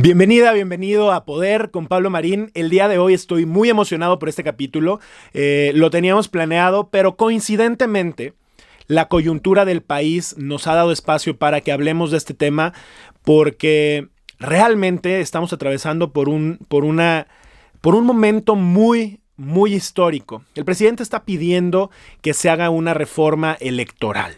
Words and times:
Bienvenida, 0.00 0.52
bienvenido 0.52 1.10
a 1.10 1.24
Poder 1.24 1.72
con 1.72 1.88
Pablo 1.88 2.08
Marín. 2.08 2.52
El 2.54 2.70
día 2.70 2.86
de 2.86 2.98
hoy 2.98 3.14
estoy 3.14 3.46
muy 3.46 3.68
emocionado 3.68 4.20
por 4.20 4.28
este 4.28 4.44
capítulo. 4.44 5.00
Eh, 5.34 5.72
lo 5.74 5.90
teníamos 5.90 6.28
planeado, 6.28 6.88
pero 6.88 7.16
coincidentemente 7.16 8.32
la 8.86 9.08
coyuntura 9.08 9.64
del 9.64 9.82
país 9.82 10.36
nos 10.38 10.68
ha 10.68 10.76
dado 10.76 10.92
espacio 10.92 11.36
para 11.36 11.62
que 11.62 11.72
hablemos 11.72 12.12
de 12.12 12.16
este 12.18 12.32
tema 12.32 12.74
porque 13.24 14.06
realmente 14.38 15.18
estamos 15.18 15.52
atravesando 15.52 16.12
por 16.12 16.28
un, 16.28 16.60
por 16.68 16.84
una, 16.84 17.26
por 17.80 17.96
un 17.96 18.06
momento 18.06 18.54
muy, 18.54 19.18
muy 19.36 19.74
histórico. 19.74 20.44
El 20.54 20.64
presidente 20.64 21.02
está 21.02 21.24
pidiendo 21.24 21.90
que 22.22 22.34
se 22.34 22.50
haga 22.50 22.70
una 22.70 22.94
reforma 22.94 23.56
electoral. 23.58 24.36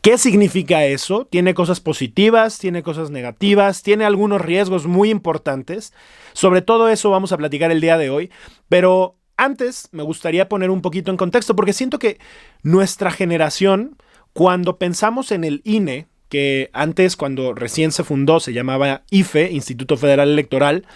¿Qué 0.00 0.16
significa 0.16 0.86
eso? 0.86 1.26
Tiene 1.26 1.52
cosas 1.52 1.80
positivas, 1.80 2.58
tiene 2.58 2.82
cosas 2.82 3.10
negativas, 3.10 3.82
tiene 3.82 4.06
algunos 4.06 4.40
riesgos 4.40 4.86
muy 4.86 5.10
importantes. 5.10 5.92
Sobre 6.32 6.62
todo 6.62 6.88
eso 6.88 7.10
vamos 7.10 7.32
a 7.32 7.36
platicar 7.36 7.70
el 7.70 7.82
día 7.82 7.98
de 7.98 8.08
hoy, 8.08 8.30
pero 8.70 9.16
antes 9.36 9.88
me 9.92 10.02
gustaría 10.02 10.48
poner 10.48 10.70
un 10.70 10.80
poquito 10.80 11.10
en 11.10 11.18
contexto 11.18 11.54
porque 11.54 11.74
siento 11.74 11.98
que 11.98 12.18
nuestra 12.62 13.10
generación, 13.10 13.98
cuando 14.32 14.78
pensamos 14.78 15.32
en 15.32 15.44
el 15.44 15.60
INE, 15.64 16.06
que 16.30 16.70
antes 16.72 17.16
cuando 17.16 17.52
recién 17.54 17.92
se 17.92 18.04
fundó 18.04 18.40
se 18.40 18.54
llamaba 18.54 19.02
IFE, 19.10 19.50
Instituto 19.50 19.98
Federal 19.98 20.30
Electoral, 20.30 20.86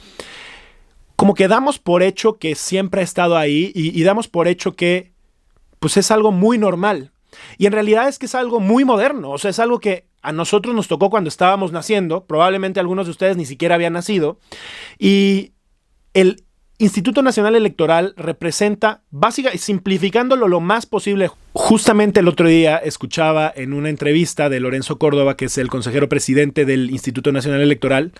como 1.17 1.35
que 1.35 1.49
damos 1.49 1.79
por 1.79 2.03
hecho 2.03 2.39
que 2.39 2.55
siempre 2.55 3.03
ha 3.03 3.05
estado 3.05 3.37
ahí 3.37 3.71
y, 3.75 3.99
y 3.99 4.03
damos 4.03 4.29
por 4.29 4.49
hecho 4.49 4.77
que 4.77 5.13
pues 5.79 5.99
es 5.99 6.11
algo 6.11 6.33
muy 6.33 6.57
normal, 6.57 7.13
y 7.59 7.67
en 7.67 7.73
realidad 7.73 8.09
es 8.09 8.19
que 8.19 8.27
es 8.27 8.35
algo 8.35 8.61
muy 8.61 8.85
moderno, 8.85 9.31
o 9.31 9.39
sea, 9.39 9.51
es 9.51 9.59
algo 9.59 9.81
que 9.81 10.07
a 10.23 10.33
nosotros 10.33 10.75
nos 10.75 10.89
tocó 10.89 11.11
cuando 11.11 11.29
estábamos 11.29 11.73
naciendo, 11.73 12.25
probablemente 12.25 12.81
algunos 12.81 13.07
de 13.07 13.11
ustedes 13.11 13.37
ni 13.37 13.47
siquiera 13.47 13.75
habían 13.75 13.93
nacido, 13.93 14.39
y 14.99 15.53
el 16.15 16.45
Instituto 16.79 17.23
Nacional 17.23 17.55
Electoral 17.55 18.15
representa, 18.17 19.03
básicamente, 19.11 19.63
simplificándolo 19.63 20.49
lo 20.49 20.59
más 20.59 20.87
posible, 20.87 21.31
justamente 21.53 22.19
el 22.19 22.27
otro 22.27 22.49
día 22.49 22.77
escuchaba 22.79 23.53
en 23.55 23.73
una 23.73 23.91
entrevista 23.91 24.49
de 24.49 24.59
Lorenzo 24.59 24.99
Córdoba, 24.99 25.37
que 25.37 25.45
es 25.45 25.57
el 25.57 25.69
consejero 25.69 26.09
presidente 26.09 26.65
del 26.65 26.91
Instituto 26.91 27.31
Nacional 27.31 27.61
Electoral, 27.61 28.13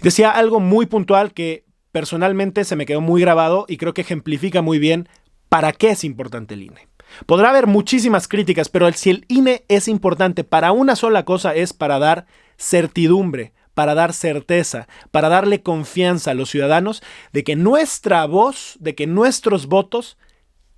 decía 0.00 0.30
algo 0.30 0.58
muy 0.58 0.86
puntual 0.86 1.32
que 1.34 1.64
personalmente 1.92 2.64
se 2.64 2.76
me 2.76 2.86
quedó 2.86 3.02
muy 3.02 3.20
grabado 3.20 3.66
y 3.68 3.76
creo 3.76 3.92
que 3.92 4.02
ejemplifica 4.02 4.62
muy 4.62 4.78
bien 4.78 5.08
para 5.50 5.72
qué 5.72 5.90
es 5.90 6.02
importante 6.02 6.54
el 6.54 6.62
INE. 6.62 6.87
Podrá 7.26 7.50
haber 7.50 7.66
muchísimas 7.66 8.28
críticas, 8.28 8.68
pero 8.68 8.90
si 8.92 9.10
el 9.10 9.24
INE 9.28 9.64
es 9.68 9.88
importante 9.88 10.44
para 10.44 10.72
una 10.72 10.96
sola 10.96 11.24
cosa 11.24 11.54
es 11.54 11.72
para 11.72 11.98
dar 11.98 12.26
certidumbre, 12.56 13.52
para 13.74 13.94
dar 13.94 14.12
certeza, 14.12 14.88
para 15.10 15.28
darle 15.28 15.62
confianza 15.62 16.32
a 16.32 16.34
los 16.34 16.50
ciudadanos 16.50 17.02
de 17.32 17.44
que 17.44 17.56
nuestra 17.56 18.26
voz, 18.26 18.76
de 18.80 18.94
que 18.94 19.06
nuestros 19.06 19.66
votos 19.66 20.18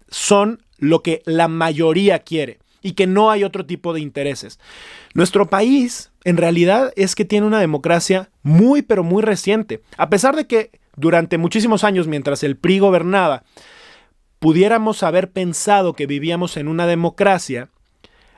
son 0.08 0.62
lo 0.78 1.02
que 1.02 1.22
la 1.24 1.48
mayoría 1.48 2.18
quiere 2.18 2.58
y 2.82 2.92
que 2.92 3.06
no 3.06 3.30
hay 3.30 3.44
otro 3.44 3.64
tipo 3.66 3.92
de 3.92 4.00
intereses. 4.00 4.58
Nuestro 5.14 5.48
país 5.48 6.10
en 6.24 6.36
realidad 6.36 6.92
es 6.96 7.14
que 7.14 7.24
tiene 7.24 7.46
una 7.46 7.60
democracia 7.60 8.30
muy 8.42 8.82
pero 8.82 9.02
muy 9.02 9.22
reciente, 9.22 9.82
a 9.96 10.10
pesar 10.10 10.36
de 10.36 10.46
que 10.46 10.70
durante 10.96 11.38
muchísimos 11.38 11.84
años 11.84 12.06
mientras 12.06 12.42
el 12.42 12.56
PRI 12.56 12.80
gobernaba, 12.80 13.44
pudiéramos 14.40 15.04
haber 15.04 15.30
pensado 15.30 15.92
que 15.92 16.06
vivíamos 16.06 16.56
en 16.56 16.66
una 16.66 16.86
democracia, 16.86 17.68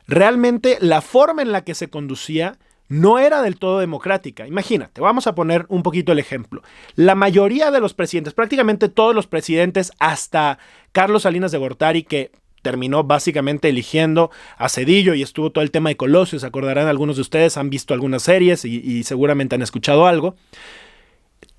realmente 0.07 0.77
la 0.81 1.01
forma 1.01 1.41
en 1.41 1.53
la 1.53 1.65
que 1.65 1.75
se 1.75 1.89
conducía 1.89 2.59
no 2.89 3.19
era 3.19 3.41
del 3.41 3.57
todo 3.57 3.79
democrática. 3.79 4.47
Imagínate, 4.47 5.01
vamos 5.01 5.27
a 5.27 5.35
poner 5.35 5.65
un 5.69 5.83
poquito 5.83 6.13
el 6.13 6.19
ejemplo. 6.19 6.63
La 6.95 7.15
mayoría 7.15 7.71
de 7.71 7.81
los 7.81 7.95
presidentes, 7.95 8.35
prácticamente 8.35 8.91
todos 8.91 9.15
los 9.15 9.27
presidentes, 9.27 9.93
hasta 9.99 10.59
Carlos 10.91 11.23
Salinas 11.23 11.53
de 11.53 11.59
Gortari, 11.59 12.03
que 12.03 12.33
terminó 12.61 13.05
básicamente 13.05 13.69
eligiendo 13.69 14.31
a 14.59 14.69
Cedillo 14.69 15.15
y 15.15 15.23
estuvo 15.23 15.51
todo 15.51 15.65
el 15.65 15.71
tema 15.71 15.89
de 15.89 15.97
Colosio, 15.97 16.39
acordarán 16.45 16.87
algunos 16.89 17.17
de 17.17 17.23
ustedes, 17.23 17.57
han 17.57 17.71
visto 17.71 17.95
algunas 17.95 18.25
series 18.25 18.65
y, 18.65 18.79
y 18.79 19.05
seguramente 19.05 19.55
han 19.55 19.63
escuchado 19.63 20.07
algo. 20.07 20.37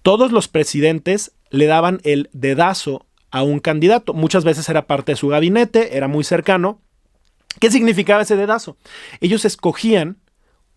Todos 0.01 0.31
los 0.31 0.47
presidentes 0.49 1.31
le 1.49 1.65
daban 1.65 1.99
el 2.03 2.29
dedazo 2.33 3.05
a 3.33 3.41
un 3.41 3.59
candidato. 3.59 4.13
Muchas 4.13 4.45
veces 4.45 4.69
era 4.69 4.85
parte 4.85 5.13
de 5.13 5.15
su 5.15 5.27
gabinete, 5.27 5.97
era 5.97 6.07
muy 6.07 6.23
cercano. 6.23 6.79
¿Qué 7.59 7.71
significaba 7.71 8.21
ese 8.21 8.35
dedazo? 8.35 8.77
Ellos 9.21 9.43
escogían 9.43 10.17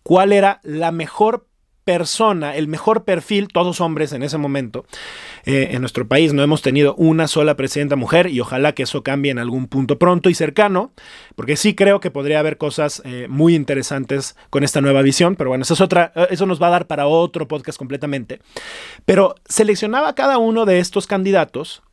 cuál 0.01 0.33
era 0.33 0.59
la 0.63 0.91
mejor 0.91 1.47
persona, 1.85 2.55
el 2.55 2.67
mejor 2.67 3.05
perfil, 3.05 3.47
todos 3.47 3.79
hombres 3.79 4.11
en 4.11 4.23
ese 4.23 4.39
momento. 4.39 4.85
Eh, 5.45 5.69
en 5.71 5.81
nuestro 5.81 6.07
país 6.07 6.33
no 6.33 6.41
hemos 6.41 6.63
tenido 6.63 6.95
una 6.95 7.27
sola 7.27 7.55
presidenta 7.55 7.95
mujer 7.95 8.27
y 8.27 8.39
ojalá 8.39 8.73
que 8.73 8.83
eso 8.83 9.03
cambie 9.03 9.31
en 9.31 9.37
algún 9.37 9.67
punto 9.67 9.99
pronto 9.99 10.29
y 10.29 10.33
cercano, 10.33 10.91
porque 11.35 11.57
sí 11.57 11.75
creo 11.75 11.99
que 11.99 12.09
podría 12.09 12.39
haber 12.39 12.57
cosas 12.57 13.03
eh, 13.05 13.27
muy 13.29 13.53
interesantes 13.53 14.35
con 14.49 14.63
esta 14.63 14.81
nueva 14.81 15.03
visión, 15.03 15.35
pero 15.35 15.51
bueno, 15.51 15.61
eso 15.61 15.75
es 15.75 15.81
otra, 15.81 16.11
eh, 16.15 16.27
eso 16.31 16.47
nos 16.47 16.61
va 16.61 16.67
a 16.67 16.71
dar 16.71 16.87
para 16.87 17.05
otro 17.05 17.47
podcast 17.47 17.77
completamente. 17.77 18.41
Pero 19.05 19.35
seleccionaba 19.45 20.15
cada 20.15 20.39
uno 20.39 20.65
de 20.65 20.79
estos 20.79 21.05
candidatos 21.05 21.83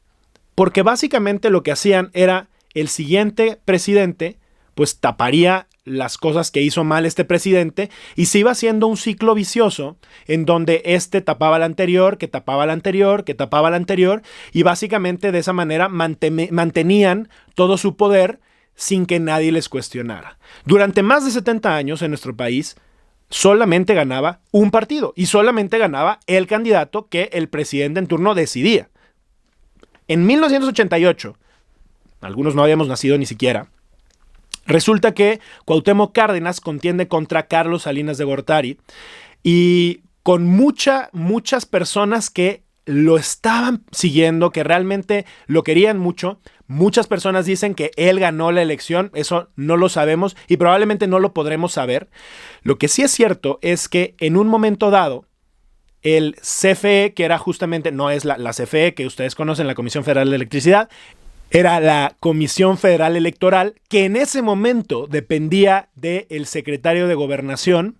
porque 0.54 0.82
básicamente 0.82 1.50
lo 1.50 1.62
que 1.62 1.72
hacían 1.72 2.10
era 2.12 2.48
el 2.74 2.88
siguiente 2.88 3.58
presidente, 3.64 4.38
pues 4.74 4.98
taparía 4.98 5.68
las 5.84 6.16
cosas 6.16 6.50
que 6.50 6.62
hizo 6.62 6.82
mal 6.82 7.04
este 7.06 7.24
presidente 7.24 7.90
y 8.16 8.26
se 8.26 8.38
iba 8.38 8.50
haciendo 8.50 8.86
un 8.86 8.96
ciclo 8.96 9.34
vicioso 9.34 9.96
en 10.26 10.46
donde 10.46 10.82
este 10.84 11.20
tapaba 11.20 11.56
al 11.56 11.62
anterior, 11.62 12.16
que 12.18 12.26
tapaba 12.26 12.64
al 12.64 12.70
anterior, 12.70 13.24
que 13.24 13.34
tapaba 13.34 13.68
al 13.68 13.74
anterior 13.74 14.22
y 14.52 14.62
básicamente 14.62 15.30
de 15.30 15.38
esa 15.38 15.52
manera 15.52 15.88
mantenían 15.88 17.28
todo 17.54 17.76
su 17.76 17.96
poder 17.96 18.40
sin 18.74 19.06
que 19.06 19.20
nadie 19.20 19.52
les 19.52 19.68
cuestionara. 19.68 20.38
Durante 20.64 21.02
más 21.02 21.24
de 21.24 21.30
70 21.30 21.76
años 21.76 22.02
en 22.02 22.10
nuestro 22.10 22.34
país 22.34 22.76
solamente 23.28 23.94
ganaba 23.94 24.40
un 24.52 24.70
partido 24.70 25.12
y 25.16 25.26
solamente 25.26 25.78
ganaba 25.78 26.20
el 26.26 26.46
candidato 26.46 27.08
que 27.08 27.30
el 27.32 27.48
presidente 27.48 28.00
en 28.00 28.06
turno 28.06 28.34
decidía. 28.34 28.88
En 30.08 30.26
1988, 30.26 31.36
algunos 32.20 32.54
no 32.54 32.62
habíamos 32.62 32.88
nacido 32.88 33.16
ni 33.18 33.26
siquiera, 33.26 33.68
resulta 34.66 35.14
que 35.14 35.40
Cuauhtémoc 35.64 36.14
Cárdenas 36.14 36.60
contiende 36.60 37.08
contra 37.08 37.46
Carlos 37.46 37.82
Salinas 37.82 38.18
de 38.18 38.24
Gortari 38.24 38.78
y 39.42 40.00
con 40.22 40.46
mucha, 40.46 41.10
muchas 41.12 41.66
personas 41.66 42.30
que 42.30 42.64
lo 42.86 43.16
estaban 43.16 43.84
siguiendo, 43.92 44.50
que 44.50 44.64
realmente 44.64 45.24
lo 45.46 45.62
querían 45.62 45.98
mucho. 45.98 46.38
Muchas 46.66 47.06
personas 47.06 47.46
dicen 47.46 47.74
que 47.74 47.90
él 47.96 48.20
ganó 48.20 48.52
la 48.52 48.62
elección, 48.62 49.10
eso 49.14 49.48
no 49.56 49.76
lo 49.76 49.88
sabemos 49.88 50.36
y 50.48 50.56
probablemente 50.56 51.06
no 51.06 51.18
lo 51.18 51.32
podremos 51.32 51.72
saber. 51.72 52.08
Lo 52.62 52.78
que 52.78 52.88
sí 52.88 53.02
es 53.02 53.10
cierto 53.10 53.58
es 53.62 53.88
que 53.88 54.14
en 54.18 54.36
un 54.36 54.48
momento 54.48 54.90
dado, 54.90 55.26
el 56.04 56.36
CFE, 56.36 57.14
que 57.14 57.24
era 57.24 57.38
justamente, 57.38 57.90
no 57.90 58.10
es 58.10 58.24
la, 58.24 58.36
CFE 58.52 58.94
que 58.94 59.06
ustedes 59.06 59.34
conocen, 59.34 59.66
la 59.66 59.74
Comisión 59.74 60.04
Federal 60.04 60.30
de 60.30 60.36
Electricidad, 60.36 60.88
era 61.50 61.80
la 61.80 62.14
Comisión 62.20 62.78
Federal 62.78 63.16
Electoral, 63.16 63.74
que 63.88 64.04
en 64.04 64.16
ese 64.16 64.42
momento 64.42 65.06
dependía 65.06 65.88
del 65.94 66.46
secretario 66.46 67.08
de 67.08 67.14
Gobernación. 67.14 67.96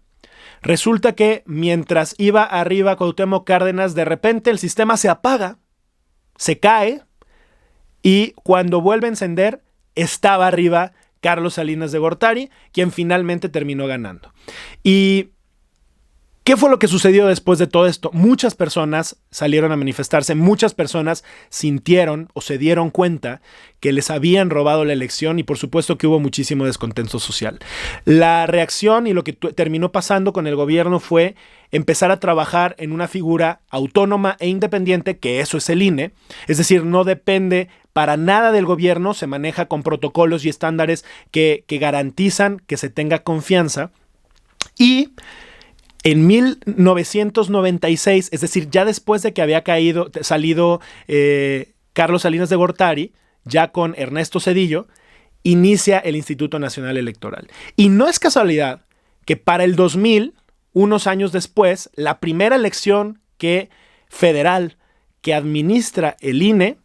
Resulta 0.60 1.14
que 1.14 1.42
mientras 1.46 2.14
iba 2.18 2.44
arriba 2.44 2.96
Cuauhtémoc 2.96 3.46
Cárdenas, 3.46 3.94
de 3.94 4.04
repente 4.04 4.50
el 4.50 4.58
sistema 4.58 4.96
se 4.98 5.08
apaga, 5.08 5.58
se 6.36 6.58
cae, 6.58 7.02
y 8.02 8.32
cuando 8.32 8.82
vuelve 8.82 9.06
a 9.06 9.10
encender, 9.10 9.62
estaba 9.94 10.46
arriba 10.46 10.92
Carlos 11.20 11.54
Salinas 11.54 11.90
de 11.90 11.98
Gortari, 11.98 12.50
quien 12.70 12.92
finalmente 12.92 13.48
terminó 13.48 13.86
ganando. 13.86 14.30
Y 14.82 15.30
¿Qué 16.44 16.58
fue 16.58 16.68
lo 16.68 16.78
que 16.78 16.88
sucedió 16.88 17.26
después 17.26 17.58
de 17.58 17.66
todo 17.66 17.86
esto? 17.86 18.10
Muchas 18.12 18.54
personas 18.54 19.16
salieron 19.30 19.72
a 19.72 19.78
manifestarse, 19.78 20.34
muchas 20.34 20.74
personas 20.74 21.24
sintieron 21.48 22.28
o 22.34 22.42
se 22.42 22.58
dieron 22.58 22.90
cuenta 22.90 23.40
que 23.80 23.92
les 23.92 24.10
habían 24.10 24.50
robado 24.50 24.84
la 24.84 24.92
elección 24.92 25.38
y 25.38 25.42
por 25.42 25.56
supuesto 25.56 25.96
que 25.96 26.06
hubo 26.06 26.20
muchísimo 26.20 26.66
descontento 26.66 27.18
social. 27.18 27.60
La 28.04 28.46
reacción 28.46 29.06
y 29.06 29.14
lo 29.14 29.24
que 29.24 29.32
terminó 29.32 29.90
pasando 29.90 30.34
con 30.34 30.46
el 30.46 30.54
gobierno 30.54 31.00
fue 31.00 31.34
empezar 31.70 32.10
a 32.10 32.20
trabajar 32.20 32.76
en 32.78 32.92
una 32.92 33.08
figura 33.08 33.62
autónoma 33.70 34.36
e 34.38 34.46
independiente, 34.48 35.16
que 35.16 35.40
eso 35.40 35.56
es 35.56 35.70
el 35.70 35.80
INE, 35.80 36.12
es 36.46 36.58
decir, 36.58 36.84
no 36.84 37.04
depende 37.04 37.68
para 37.94 38.18
nada 38.18 38.52
del 38.52 38.66
gobierno, 38.66 39.14
se 39.14 39.26
maneja 39.26 39.64
con 39.64 39.82
protocolos 39.82 40.44
y 40.44 40.50
estándares 40.50 41.06
que, 41.30 41.64
que 41.66 41.78
garantizan 41.78 42.60
que 42.66 42.76
se 42.76 42.90
tenga 42.90 43.20
confianza 43.20 43.92
y 44.78 45.08
en 46.04 46.26
1996, 46.26 48.28
es 48.30 48.40
decir, 48.40 48.68
ya 48.70 48.84
después 48.84 49.22
de 49.22 49.32
que 49.32 49.40
había 49.40 49.64
caído, 49.64 50.10
salido 50.20 50.80
eh, 51.08 51.72
Carlos 51.94 52.22
Salinas 52.22 52.50
de 52.50 52.56
Gortari, 52.56 53.14
ya 53.44 53.72
con 53.72 53.94
Ernesto 53.96 54.38
Cedillo, 54.38 54.86
inicia 55.42 55.98
el 55.98 56.16
Instituto 56.16 56.58
Nacional 56.58 56.98
Electoral. 56.98 57.48
Y 57.76 57.88
no 57.88 58.06
es 58.06 58.18
casualidad 58.18 58.82
que 59.24 59.36
para 59.36 59.64
el 59.64 59.76
2000, 59.76 60.34
unos 60.74 61.06
años 61.06 61.32
después, 61.32 61.88
la 61.94 62.20
primera 62.20 62.56
elección 62.56 63.20
que 63.38 63.70
federal 64.08 64.76
que 65.22 65.34
administra 65.34 66.16
el 66.20 66.42
INE, 66.42 66.76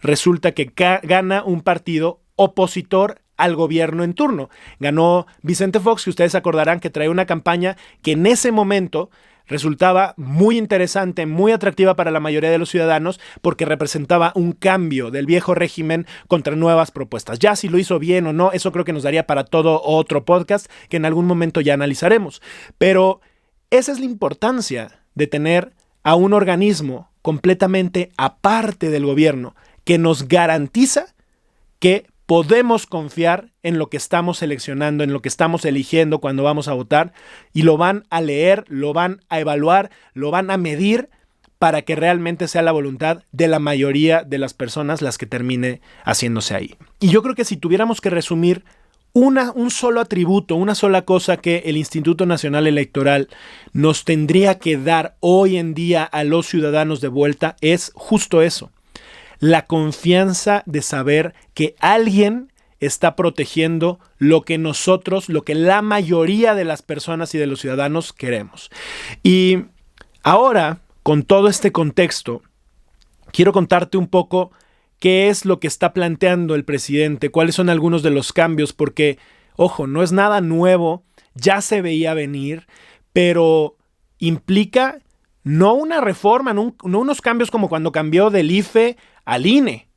resulta 0.00 0.52
que 0.52 0.72
gana 1.02 1.44
un 1.44 1.60
partido 1.60 2.20
opositor 2.36 3.20
al 3.36 3.56
gobierno 3.56 4.04
en 4.04 4.14
turno. 4.14 4.50
Ganó 4.80 5.26
Vicente 5.42 5.80
Fox, 5.80 6.04
que 6.04 6.10
ustedes 6.10 6.34
acordarán 6.34 6.80
que 6.80 6.90
trae 6.90 7.08
una 7.08 7.26
campaña 7.26 7.76
que 8.02 8.12
en 8.12 8.26
ese 8.26 8.52
momento 8.52 9.10
resultaba 9.46 10.14
muy 10.16 10.56
interesante, 10.56 11.26
muy 11.26 11.52
atractiva 11.52 11.96
para 11.96 12.10
la 12.10 12.20
mayoría 12.20 12.50
de 12.50 12.58
los 12.58 12.70
ciudadanos 12.70 13.20
porque 13.42 13.64
representaba 13.64 14.32
un 14.34 14.52
cambio 14.52 15.10
del 15.10 15.26
viejo 15.26 15.54
régimen 15.54 16.06
contra 16.28 16.56
nuevas 16.56 16.90
propuestas. 16.90 17.38
Ya 17.38 17.56
si 17.56 17.68
lo 17.68 17.78
hizo 17.78 17.98
bien 17.98 18.26
o 18.26 18.32
no, 18.32 18.52
eso 18.52 18.72
creo 18.72 18.84
que 18.84 18.92
nos 18.92 19.02
daría 19.02 19.26
para 19.26 19.44
todo 19.44 19.82
otro 19.82 20.24
podcast 20.24 20.70
que 20.88 20.96
en 20.96 21.04
algún 21.04 21.26
momento 21.26 21.60
ya 21.60 21.74
analizaremos. 21.74 22.40
Pero 22.78 23.20
esa 23.70 23.92
es 23.92 23.98
la 23.98 24.06
importancia 24.06 25.02
de 25.14 25.26
tener 25.26 25.72
a 26.02 26.14
un 26.14 26.32
organismo 26.32 27.10
completamente 27.22 28.10
aparte 28.16 28.90
del 28.90 29.06
gobierno 29.06 29.54
que 29.84 29.98
nos 29.98 30.28
garantiza 30.28 31.14
que 31.78 32.06
podemos 32.26 32.86
confiar 32.86 33.52
en 33.62 33.78
lo 33.78 33.88
que 33.88 33.96
estamos 33.96 34.38
seleccionando, 34.38 35.04
en 35.04 35.12
lo 35.12 35.20
que 35.20 35.28
estamos 35.28 35.64
eligiendo 35.64 36.20
cuando 36.20 36.42
vamos 36.42 36.68
a 36.68 36.72
votar 36.72 37.12
y 37.52 37.62
lo 37.62 37.76
van 37.76 38.04
a 38.10 38.20
leer, 38.20 38.64
lo 38.68 38.92
van 38.92 39.20
a 39.28 39.40
evaluar, 39.40 39.90
lo 40.14 40.30
van 40.30 40.50
a 40.50 40.56
medir 40.56 41.10
para 41.58 41.82
que 41.82 41.96
realmente 41.96 42.48
sea 42.48 42.62
la 42.62 42.72
voluntad 42.72 43.22
de 43.32 43.48
la 43.48 43.58
mayoría 43.58 44.22
de 44.22 44.38
las 44.38 44.54
personas 44.54 45.02
las 45.02 45.18
que 45.18 45.26
termine 45.26 45.80
haciéndose 46.04 46.54
ahí. 46.54 46.74
Y 47.00 47.08
yo 47.08 47.22
creo 47.22 47.34
que 47.34 47.44
si 47.44 47.56
tuviéramos 47.56 48.00
que 48.00 48.10
resumir 48.10 48.64
una, 49.12 49.52
un 49.52 49.70
solo 49.70 50.00
atributo, 50.00 50.56
una 50.56 50.74
sola 50.74 51.02
cosa 51.02 51.36
que 51.36 51.62
el 51.66 51.76
Instituto 51.76 52.26
Nacional 52.26 52.66
Electoral 52.66 53.28
nos 53.72 54.04
tendría 54.04 54.58
que 54.58 54.76
dar 54.76 55.16
hoy 55.20 55.56
en 55.56 55.72
día 55.72 56.04
a 56.04 56.24
los 56.24 56.46
ciudadanos 56.46 57.00
de 57.00 57.08
vuelta, 57.08 57.56
es 57.60 57.92
justo 57.94 58.42
eso 58.42 58.70
la 59.38 59.66
confianza 59.66 60.62
de 60.66 60.82
saber 60.82 61.34
que 61.54 61.74
alguien 61.80 62.52
está 62.80 63.16
protegiendo 63.16 63.98
lo 64.18 64.42
que 64.42 64.58
nosotros, 64.58 65.28
lo 65.28 65.42
que 65.42 65.54
la 65.54 65.82
mayoría 65.82 66.54
de 66.54 66.64
las 66.64 66.82
personas 66.82 67.34
y 67.34 67.38
de 67.38 67.46
los 67.46 67.60
ciudadanos 67.60 68.12
queremos. 68.12 68.70
Y 69.22 69.64
ahora, 70.22 70.80
con 71.02 71.22
todo 71.22 71.48
este 71.48 71.72
contexto, 71.72 72.42
quiero 73.32 73.52
contarte 73.52 73.96
un 73.96 74.08
poco 74.08 74.52
qué 74.98 75.28
es 75.28 75.44
lo 75.44 75.60
que 75.60 75.66
está 75.66 75.92
planteando 75.92 76.54
el 76.54 76.64
presidente, 76.64 77.30
cuáles 77.30 77.54
son 77.54 77.68
algunos 77.68 78.02
de 78.02 78.10
los 78.10 78.32
cambios, 78.32 78.72
porque, 78.72 79.18
ojo, 79.56 79.86
no 79.86 80.02
es 80.02 80.12
nada 80.12 80.40
nuevo, 80.40 81.04
ya 81.34 81.60
se 81.60 81.82
veía 81.82 82.14
venir, 82.14 82.66
pero 83.12 83.76
implica 84.18 84.98
no 85.44 85.74
una 85.74 86.00
reforma, 86.00 86.52
no, 86.54 86.74
unos 86.82 87.20
cambios 87.20 87.50
como 87.50 87.68
cuando 87.68 87.92
cambió 87.92 88.30
del 88.30 88.50
IFE 88.50 88.96
al 89.24 89.46
INE. 89.46 89.88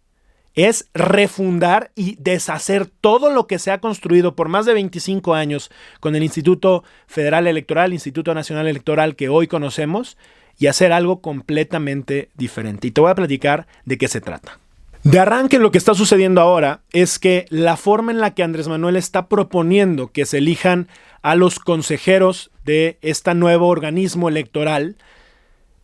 Es 0.53 0.89
refundar 0.93 1.91
y 1.95 2.15
deshacer 2.19 2.87
todo 2.87 3.31
lo 3.31 3.47
que 3.47 3.59
se 3.59 3.71
ha 3.71 3.79
construido 3.79 4.35
por 4.35 4.49
más 4.49 4.65
de 4.65 4.73
25 4.73 5.35
años 5.35 5.71
con 5.99 6.15
el 6.15 6.23
Instituto 6.23 6.83
Federal 7.05 7.47
Electoral, 7.47 7.93
Instituto 7.93 8.33
Nacional 8.33 8.67
Electoral 8.67 9.15
que 9.15 9.29
hoy 9.29 9.47
conocemos, 9.47 10.17
y 10.59 10.67
hacer 10.67 10.91
algo 10.91 11.21
completamente 11.21 12.29
diferente. 12.35 12.87
Y 12.87 12.91
te 12.91 13.01
voy 13.01 13.11
a 13.11 13.15
platicar 13.15 13.67
de 13.85 13.97
qué 13.97 14.07
se 14.07 14.21
trata. 14.21 14.59
De 15.03 15.19
arranque 15.19 15.59
lo 15.59 15.71
que 15.71 15.77
está 15.77 15.93
sucediendo 15.93 16.41
ahora 16.41 16.81
es 16.91 17.19
que 17.19 17.45
la 17.49 17.77
forma 17.77 18.11
en 18.11 18.19
la 18.19 18.33
que 18.33 18.43
Andrés 18.43 18.67
Manuel 18.67 18.95
está 18.95 19.27
proponiendo 19.27 20.11
que 20.11 20.25
se 20.25 20.39
elijan 20.39 20.87
a 21.21 21.35
los 21.35 21.59
consejeros 21.59 22.51
de 22.65 22.97
este 23.01 23.33
nuevo 23.35 23.67
organismo 23.67 24.27
electoral 24.27 24.97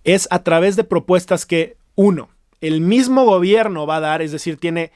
es 0.03 0.27
a 0.31 0.43
través 0.43 0.75
de 0.75 0.83
propuestas 0.83 1.45
que, 1.45 1.77
uno, 1.95 2.29
el 2.61 2.81
mismo 2.81 3.25
gobierno 3.25 3.85
va 3.85 3.97
a 3.97 4.01
dar, 4.01 4.21
es 4.21 4.31
decir, 4.31 4.57
tiene, 4.57 4.91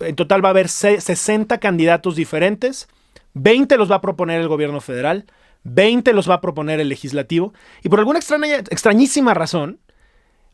en 0.00 0.16
total 0.16 0.44
va 0.44 0.48
a 0.48 0.50
haber 0.50 0.68
60 0.68 1.58
candidatos 1.58 2.16
diferentes, 2.16 2.88
20 3.34 3.76
los 3.76 3.90
va 3.90 3.96
a 3.96 4.00
proponer 4.00 4.40
el 4.40 4.48
gobierno 4.48 4.80
federal, 4.80 5.26
20 5.64 6.12
los 6.12 6.28
va 6.28 6.34
a 6.34 6.40
proponer 6.40 6.80
el 6.80 6.88
legislativo, 6.88 7.52
y 7.82 7.88
por 7.88 7.98
alguna 7.98 8.18
extraña, 8.18 8.56
extrañísima 8.56 9.34
razón, 9.34 9.78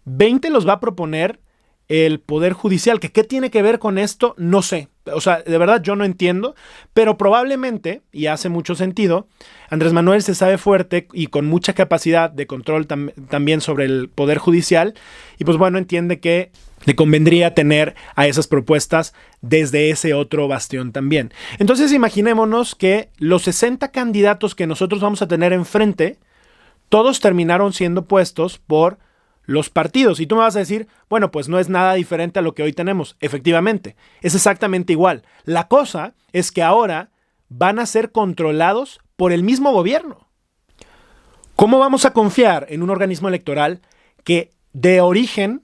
20 0.05 0.51
los 0.51 0.67
va 0.67 0.75
a 0.75 0.81
proponer 0.81 1.41
el 1.89 2.21
Poder 2.21 2.53
Judicial. 2.53 3.01
¿Que 3.01 3.13
¿Qué 3.13 3.25
tiene 3.25 3.51
que 3.51 3.63
ver 3.63 3.79
con 3.79 3.99
esto? 3.99 4.35
No 4.39 4.63
sé. 4.63 4.89
O 5.13 5.21
sea, 5.21 5.43
de 5.43 5.59
verdad 5.59 5.83
yo 5.83 5.97
no 5.97 6.05
entiendo, 6.05 6.55
pero 6.95 7.17
probablemente, 7.17 8.03
y 8.13 8.27
hace 8.27 8.49
mucho 8.49 8.75
sentido, 8.75 9.29
Andrés 9.71 9.93
Manuel 9.93 10.23
se 10.23 10.35
sabe 10.35 10.59
fuerte 10.59 11.09
y 11.13 11.29
con 11.29 11.47
mucha 11.47 11.73
capacidad 11.73 12.31
de 12.31 12.47
control 12.47 12.87
también 12.87 13.61
sobre 13.61 13.85
el 13.85 14.09
Poder 14.09 14.39
Judicial, 14.39 14.95
y 15.39 15.45
pues 15.45 15.57
bueno, 15.57 15.79
entiende 15.79 16.21
que 16.21 16.51
le 16.85 16.95
convendría 16.95 17.55
tener 17.55 17.95
a 18.15 18.27
esas 18.27 18.47
propuestas 18.47 19.15
desde 19.41 19.91
ese 19.91 20.15
otro 20.15 20.47
bastión 20.49 20.93
también. 20.93 21.33
Entonces 21.59 21.93
imaginémonos 21.93 22.75
que 22.75 23.09
los 23.19 23.43
60 23.43 23.91
candidatos 23.93 24.55
que 24.55 24.67
nosotros 24.67 25.01
vamos 25.01 25.23
a 25.23 25.29
tener 25.29 25.53
enfrente, 25.53 26.19
todos 26.89 27.21
terminaron 27.21 27.73
siendo 27.73 28.05
puestos 28.05 28.59
por 28.59 28.99
los 29.47 29.71
partidos. 29.71 30.21
Y 30.21 30.27
tú 30.27 30.35
me 30.35 30.43
vas 30.43 30.57
a 30.57 30.61
decir, 30.61 30.89
bueno, 31.09 31.31
pues 31.31 31.49
no 31.49 31.59
es 31.59 31.69
nada 31.69 31.95
diferente 31.95 32.39
a 32.39 32.43
lo 32.43 32.55
que 32.55 32.63
hoy 32.63 32.73
tenemos. 32.73 33.17
Efectivamente, 33.21 33.97
es 34.21 34.35
exactamente 34.35 34.93
igual. 34.93 35.23
La 35.45 35.69
cosa 35.69 36.15
es 36.33 36.53
que 36.53 36.63
ahora 36.63 37.11
van 37.49 37.79
a 37.79 37.87
ser 37.87 38.13
controlados 38.13 39.01
por 39.17 39.33
el 39.33 39.43
mismo 39.43 39.73
gobierno. 39.73 40.29
¿Cómo 41.55 41.79
vamos 41.79 42.05
a 42.05 42.13
confiar 42.13 42.67
en 42.69 42.83
un 42.83 42.91
organismo 42.91 43.29
electoral 43.29 43.81
que 44.25 44.51
de 44.75 45.01
origen 45.01 45.63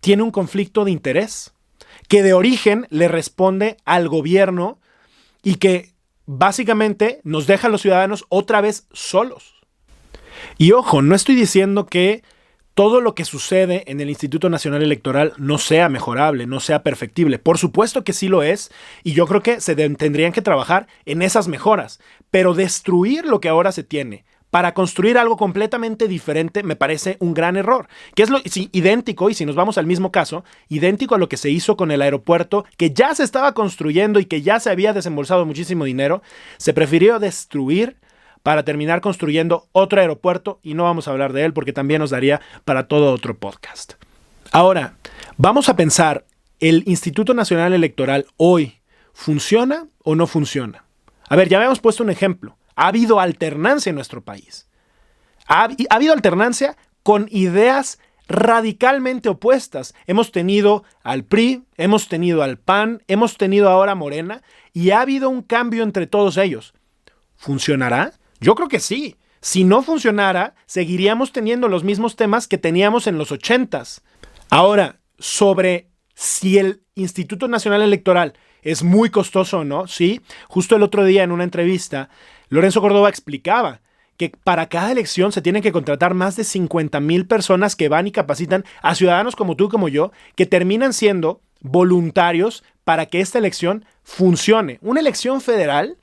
tiene 0.00 0.22
un 0.22 0.30
conflicto 0.30 0.84
de 0.84 0.90
interés? 0.90 1.54
Que 2.08 2.22
de 2.22 2.34
origen 2.34 2.86
le 2.90 3.08
responde 3.08 3.78
al 3.86 4.08
gobierno 4.08 4.78
y 5.42 5.54
que 5.54 5.94
básicamente 6.26 7.20
nos 7.24 7.46
deja 7.46 7.68
a 7.68 7.70
los 7.70 7.80
ciudadanos 7.80 8.26
otra 8.28 8.60
vez 8.60 8.86
solos. 8.92 9.54
Y 10.58 10.72
ojo, 10.72 11.02
no 11.02 11.14
estoy 11.14 11.34
diciendo 11.34 11.86
que 11.86 12.22
todo 12.74 13.00
lo 13.00 13.14
que 13.14 13.24
sucede 13.24 13.84
en 13.90 14.00
el 14.00 14.08
Instituto 14.08 14.48
Nacional 14.48 14.82
Electoral 14.82 15.32
no 15.36 15.58
sea 15.58 15.88
mejorable, 15.88 16.46
no 16.46 16.60
sea 16.60 16.82
perfectible. 16.82 17.38
Por 17.38 17.58
supuesto 17.58 18.04
que 18.04 18.12
sí 18.12 18.28
lo 18.28 18.42
es, 18.42 18.70
y 19.02 19.12
yo 19.12 19.26
creo 19.26 19.42
que 19.42 19.60
se 19.60 19.74
tendrían 19.74 20.32
que 20.32 20.42
trabajar 20.42 20.86
en 21.04 21.22
esas 21.22 21.48
mejoras, 21.48 22.00
pero 22.30 22.54
destruir 22.54 23.26
lo 23.26 23.40
que 23.40 23.48
ahora 23.48 23.72
se 23.72 23.82
tiene 23.82 24.24
para 24.52 24.74
construir 24.74 25.16
algo 25.16 25.38
completamente 25.38 26.08
diferente 26.08 26.62
me 26.62 26.76
parece 26.76 27.16
un 27.20 27.32
gran 27.32 27.56
error. 27.56 27.88
Que 28.14 28.22
es 28.22 28.28
lo 28.28 28.38
idéntico, 28.44 29.30
y 29.30 29.34
si 29.34 29.46
nos 29.46 29.56
vamos 29.56 29.78
al 29.78 29.86
mismo 29.86 30.12
caso, 30.12 30.44
idéntico 30.68 31.14
a 31.14 31.18
lo 31.18 31.30
que 31.30 31.38
se 31.38 31.48
hizo 31.48 31.74
con 31.74 31.90
el 31.90 32.02
aeropuerto, 32.02 32.66
que 32.76 32.90
ya 32.90 33.14
se 33.14 33.24
estaba 33.24 33.54
construyendo 33.54 34.20
y 34.20 34.26
que 34.26 34.42
ya 34.42 34.60
se 34.60 34.68
había 34.68 34.92
desembolsado 34.92 35.46
muchísimo 35.46 35.86
dinero, 35.86 36.20
se 36.58 36.74
prefirió 36.74 37.18
destruir 37.18 37.96
para 38.42 38.64
terminar 38.64 39.00
construyendo 39.00 39.68
otro 39.72 40.00
aeropuerto 40.00 40.58
y 40.62 40.74
no 40.74 40.84
vamos 40.84 41.06
a 41.06 41.12
hablar 41.12 41.32
de 41.32 41.44
él 41.44 41.52
porque 41.52 41.72
también 41.72 42.00
nos 42.00 42.10
daría 42.10 42.40
para 42.64 42.88
todo 42.88 43.12
otro 43.12 43.36
podcast. 43.36 43.94
Ahora, 44.50 44.94
vamos 45.36 45.68
a 45.68 45.76
pensar, 45.76 46.24
¿el 46.60 46.82
Instituto 46.86 47.34
Nacional 47.34 47.72
Electoral 47.72 48.26
hoy 48.36 48.80
funciona 49.12 49.86
o 50.02 50.14
no 50.14 50.26
funciona? 50.26 50.84
A 51.28 51.36
ver, 51.36 51.48
ya 51.48 51.58
habíamos 51.58 51.80
puesto 51.80 52.02
un 52.02 52.10
ejemplo. 52.10 52.56
Ha 52.76 52.88
habido 52.88 53.20
alternancia 53.20 53.90
en 53.90 53.96
nuestro 53.96 54.22
país. 54.22 54.68
Ha, 55.46 55.64
ha 55.64 55.94
habido 55.94 56.12
alternancia 56.12 56.76
con 57.02 57.28
ideas 57.30 57.98
radicalmente 58.28 59.28
opuestas. 59.28 59.94
Hemos 60.06 60.32
tenido 60.32 60.84
al 61.02 61.24
PRI, 61.24 61.64
hemos 61.76 62.08
tenido 62.08 62.42
al 62.42 62.58
PAN, 62.58 63.02
hemos 63.06 63.36
tenido 63.36 63.68
ahora 63.68 63.94
Morena 63.94 64.42
y 64.72 64.90
ha 64.90 65.00
habido 65.00 65.28
un 65.28 65.42
cambio 65.42 65.82
entre 65.82 66.06
todos 66.06 66.36
ellos. 66.36 66.74
¿Funcionará? 67.36 68.12
Yo 68.42 68.54
creo 68.54 68.68
que 68.68 68.80
sí. 68.80 69.16
Si 69.40 69.64
no 69.64 69.82
funcionara, 69.82 70.54
seguiríamos 70.66 71.32
teniendo 71.32 71.68
los 71.68 71.84
mismos 71.84 72.16
temas 72.16 72.46
que 72.46 72.58
teníamos 72.58 73.06
en 73.06 73.18
los 73.18 73.32
ochentas. 73.32 74.02
Ahora, 74.50 75.00
sobre 75.18 75.88
si 76.14 76.58
el 76.58 76.82
Instituto 76.94 77.48
Nacional 77.48 77.82
Electoral 77.82 78.34
es 78.62 78.82
muy 78.82 79.10
costoso 79.10 79.60
o 79.60 79.64
no, 79.64 79.86
sí. 79.86 80.20
Justo 80.48 80.76
el 80.76 80.82
otro 80.82 81.04
día 81.04 81.24
en 81.24 81.32
una 81.32 81.44
entrevista, 81.44 82.08
Lorenzo 82.48 82.80
Córdoba 82.80 83.08
explicaba 83.08 83.80
que 84.16 84.30
para 84.30 84.68
cada 84.68 84.92
elección 84.92 85.32
se 85.32 85.42
tienen 85.42 85.62
que 85.62 85.72
contratar 85.72 86.14
más 86.14 86.36
de 86.36 86.44
50 86.44 87.00
mil 87.00 87.26
personas 87.26 87.74
que 87.74 87.88
van 87.88 88.06
y 88.06 88.12
capacitan 88.12 88.64
a 88.82 88.94
ciudadanos 88.94 89.34
como 89.34 89.56
tú 89.56 89.68
como 89.68 89.88
yo, 89.88 90.12
que 90.36 90.46
terminan 90.46 90.92
siendo 90.92 91.40
voluntarios 91.60 92.62
para 92.84 93.06
que 93.06 93.20
esta 93.20 93.38
elección 93.38 93.84
funcione. 94.04 94.78
Una 94.82 95.00
elección 95.00 95.40
federal 95.40 95.96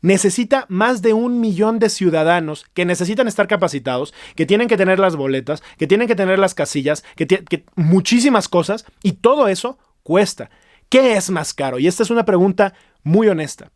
necesita 0.00 0.66
más 0.68 1.02
de 1.02 1.12
un 1.12 1.40
millón 1.40 1.78
de 1.78 1.88
ciudadanos 1.88 2.66
que 2.74 2.84
necesitan 2.84 3.28
estar 3.28 3.48
capacitados, 3.48 4.14
que 4.34 4.46
tienen 4.46 4.68
que 4.68 4.76
tener 4.76 4.98
las 4.98 5.16
boletas, 5.16 5.62
que 5.76 5.86
tienen 5.86 6.08
que 6.08 6.14
tener 6.14 6.38
las 6.38 6.54
casillas, 6.54 7.04
que, 7.16 7.26
que 7.26 7.64
muchísimas 7.74 8.48
cosas, 8.48 8.84
y 9.02 9.12
todo 9.12 9.48
eso 9.48 9.78
cuesta. 10.02 10.50
¿Qué 10.88 11.16
es 11.16 11.30
más 11.30 11.54
caro? 11.54 11.78
Y 11.78 11.86
esta 11.86 12.02
es 12.02 12.10
una 12.10 12.24
pregunta 12.24 12.74
muy 13.02 13.28
honesta. 13.28 13.70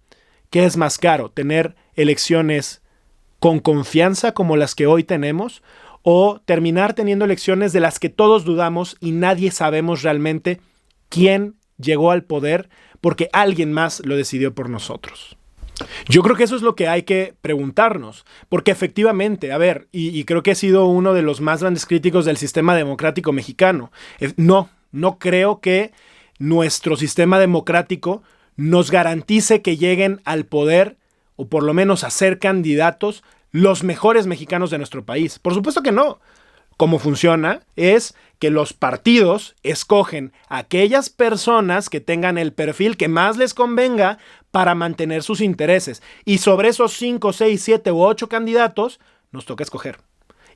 ¿Qué 0.51 0.65
es 0.65 0.77
más 0.77 0.99
caro? 0.99 1.31
¿Tener 1.31 1.77
elecciones 1.95 2.83
con 3.39 3.59
confianza 3.59 4.33
como 4.33 4.57
las 4.57 4.75
que 4.75 4.87
hoy 4.87 5.05
tenemos? 5.05 5.63
o 6.03 6.41
terminar 6.45 6.95
teniendo 6.95 7.25
elecciones 7.25 7.73
de 7.73 7.81
las 7.81 7.99
que 7.99 8.09
todos 8.09 8.45
dudamos 8.45 8.97
y 9.01 9.13
nadie 9.13 9.51
sabemos 9.51 10.03
realmente 10.03 10.61
quién 11.09 11.57
llegó 11.79 12.11
al 12.11 12.25
poder 12.25 12.69
porque 13.01 13.29
alguien 13.33 13.73
más 13.73 14.05
lo 14.05 14.17
decidió 14.17 14.55
por 14.55 14.69
nosotros. 14.69 15.37
Yo 16.09 16.23
creo 16.23 16.37
que 16.37 16.45
eso 16.45 16.57
es 16.57 16.63
lo 16.63 16.75
que 16.75 16.89
hay 16.89 17.03
que 17.03 17.35
preguntarnos, 17.41 18.25
porque 18.49 18.71
efectivamente, 18.71 19.53
a 19.53 19.59
ver, 19.59 19.89
y, 19.93 20.25
creo 20.25 20.43
que 20.43 20.53
he 20.53 20.55
sido 20.55 20.87
uno 20.87 21.15
de 21.15 21.23
los 21.23 21.41
más 21.41 21.61
grandes 21.61 21.87
críticos 21.87 22.25
del 22.25 22.37
sistema 22.37 22.75
democrático 22.75 23.33
mexicano. 23.33 23.91
Eh, 24.21 24.33
no, 24.37 24.71
no 24.91 25.19
creo 25.19 25.61
que 25.61 25.93
nuestro 26.39 26.97
sistema 26.97 27.39
democrático 27.39 28.23
nos 28.57 28.91
garantice 28.91 29.63
que 29.63 29.77
lleguen 29.77 30.21
al 30.25 30.45
poder, 30.45 30.97
o 31.37 31.47
por 31.47 31.63
lo 31.63 31.75
menos 31.75 32.05
a 32.05 32.11
ser 32.11 32.39
candidatos, 32.39 33.23
los 33.51 33.85
mejores 33.85 34.27
mexicanos 34.27 34.71
de 34.71 34.79
nuestro 34.79 35.05
país. 35.05 35.39
Por 35.39 35.55
supuesto 35.55 35.83
que 35.83 35.93
no. 35.93 36.19
Cómo 36.77 36.99
funciona 36.99 37.61
es 37.77 38.15
que 38.39 38.51
los 38.51 38.73
partidos 38.73 39.55
escogen 39.63 40.33
aquellas 40.49 41.11
personas 41.11 41.89
que 41.89 42.01
tengan 42.01 42.39
el 42.39 42.53
perfil 42.53 42.97
que 42.97 43.09
más 43.09 43.37
les 43.37 43.55
convenga 43.55 44.19
para 44.53 44.77
mantener 44.77 45.25
sus 45.25 45.41
intereses. 45.41 46.03
Y 46.25 46.39
sobre 46.39 46.69
esos 46.69 46.93
5, 46.93 47.33
6, 47.33 47.61
7 47.61 47.91
u 47.91 48.05
8 48.05 48.29
candidatos, 48.29 49.01
nos 49.33 49.47
toca 49.47 49.65
escoger. 49.65 49.99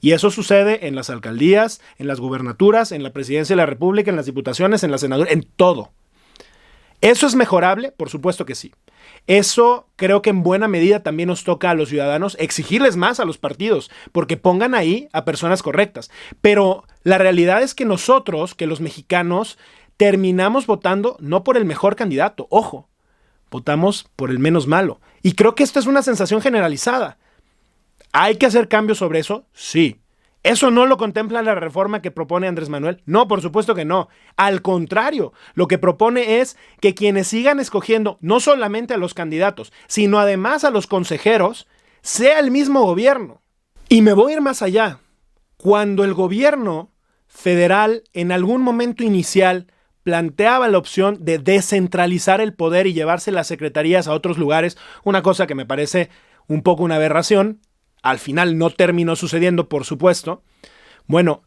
Y 0.00 0.12
eso 0.12 0.30
sucede 0.30 0.86
en 0.86 0.94
las 0.94 1.10
alcaldías, 1.10 1.80
en 1.98 2.06
las 2.06 2.20
gubernaturas, 2.20 2.92
en 2.92 3.02
la 3.02 3.12
presidencia 3.12 3.56
de 3.56 3.62
la 3.62 3.66
República, 3.66 4.10
en 4.10 4.16
las 4.16 4.26
diputaciones, 4.26 4.84
en 4.84 4.92
la 4.92 4.98
senaduría, 4.98 5.32
en 5.32 5.42
todo. 5.56 5.90
¿Eso 7.00 7.26
es 7.26 7.34
mejorable? 7.34 7.92
Por 7.92 8.10
supuesto 8.10 8.44
que 8.44 8.54
sí. 8.54 8.72
Eso 9.26 9.88
creo 9.96 10.22
que 10.22 10.30
en 10.30 10.42
buena 10.42 10.68
medida 10.68 11.02
también 11.02 11.28
nos 11.28 11.44
toca 11.44 11.70
a 11.70 11.74
los 11.74 11.88
ciudadanos 11.88 12.36
exigirles 12.38 12.96
más 12.96 13.18
a 13.18 13.24
los 13.24 13.38
partidos, 13.38 13.90
porque 14.12 14.36
pongan 14.36 14.74
ahí 14.74 15.08
a 15.12 15.24
personas 15.24 15.62
correctas. 15.62 16.10
Pero 16.40 16.84
la 17.02 17.18
realidad 17.18 17.62
es 17.62 17.74
que 17.74 17.84
nosotros, 17.84 18.54
que 18.54 18.66
los 18.66 18.80
mexicanos, 18.80 19.58
terminamos 19.96 20.66
votando 20.66 21.16
no 21.20 21.42
por 21.44 21.56
el 21.56 21.64
mejor 21.64 21.96
candidato, 21.96 22.46
ojo, 22.50 22.88
votamos 23.56 24.06
por 24.16 24.30
el 24.30 24.38
menos 24.38 24.66
malo. 24.66 25.00
Y 25.22 25.32
creo 25.32 25.54
que 25.54 25.62
esto 25.62 25.78
es 25.78 25.86
una 25.86 26.02
sensación 26.02 26.42
generalizada. 26.42 27.16
¿Hay 28.12 28.36
que 28.36 28.44
hacer 28.44 28.68
cambios 28.68 28.98
sobre 28.98 29.18
eso? 29.18 29.46
Sí. 29.54 30.00
¿Eso 30.42 30.70
no 30.70 30.84
lo 30.84 30.98
contempla 30.98 31.42
la 31.42 31.54
reforma 31.54 32.02
que 32.02 32.10
propone 32.10 32.46
Andrés 32.46 32.68
Manuel? 32.68 33.02
No, 33.06 33.26
por 33.26 33.40
supuesto 33.40 33.74
que 33.74 33.86
no. 33.86 34.08
Al 34.36 34.60
contrario, 34.60 35.32
lo 35.54 35.68
que 35.68 35.78
propone 35.78 36.40
es 36.40 36.58
que 36.82 36.94
quienes 36.94 37.28
sigan 37.28 37.60
escogiendo 37.60 38.18
no 38.20 38.40
solamente 38.40 38.92
a 38.92 38.98
los 38.98 39.14
candidatos, 39.14 39.72
sino 39.88 40.18
además 40.18 40.62
a 40.64 40.70
los 40.70 40.86
consejeros, 40.86 41.66
sea 42.02 42.38
el 42.38 42.50
mismo 42.50 42.82
gobierno. 42.82 43.40
Y 43.88 44.02
me 44.02 44.12
voy 44.12 44.32
a 44.32 44.36
ir 44.36 44.42
más 44.42 44.60
allá. 44.60 45.00
Cuando 45.56 46.04
el 46.04 46.12
gobierno 46.12 46.92
federal 47.26 48.04
en 48.12 48.32
algún 48.32 48.60
momento 48.60 49.02
inicial 49.02 49.66
planteaba 50.06 50.68
la 50.68 50.78
opción 50.78 51.18
de 51.24 51.40
descentralizar 51.40 52.40
el 52.40 52.54
poder 52.54 52.86
y 52.86 52.92
llevarse 52.92 53.32
las 53.32 53.48
secretarías 53.48 54.06
a 54.06 54.12
otros 54.12 54.38
lugares, 54.38 54.78
una 55.02 55.20
cosa 55.20 55.48
que 55.48 55.56
me 55.56 55.66
parece 55.66 56.10
un 56.46 56.62
poco 56.62 56.84
una 56.84 56.94
aberración, 56.94 57.58
al 58.02 58.20
final 58.20 58.56
no 58.56 58.70
terminó 58.70 59.16
sucediendo, 59.16 59.68
por 59.68 59.84
supuesto. 59.84 60.44
Bueno, 61.08 61.42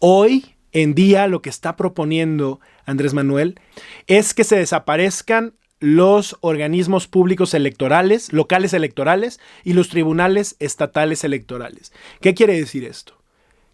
hoy 0.00 0.54
en 0.72 0.94
día 0.94 1.28
lo 1.28 1.40
que 1.40 1.48
está 1.48 1.76
proponiendo 1.76 2.60
Andrés 2.84 3.14
Manuel 3.14 3.58
es 4.06 4.34
que 4.34 4.44
se 4.44 4.56
desaparezcan 4.56 5.54
los 5.80 6.36
organismos 6.42 7.08
públicos 7.08 7.54
electorales, 7.54 8.34
locales 8.34 8.74
electorales 8.74 9.40
y 9.64 9.72
los 9.72 9.88
tribunales 9.88 10.56
estatales 10.58 11.24
electorales. 11.24 11.90
¿Qué 12.20 12.34
quiere 12.34 12.52
decir 12.54 12.84
esto? 12.84 13.16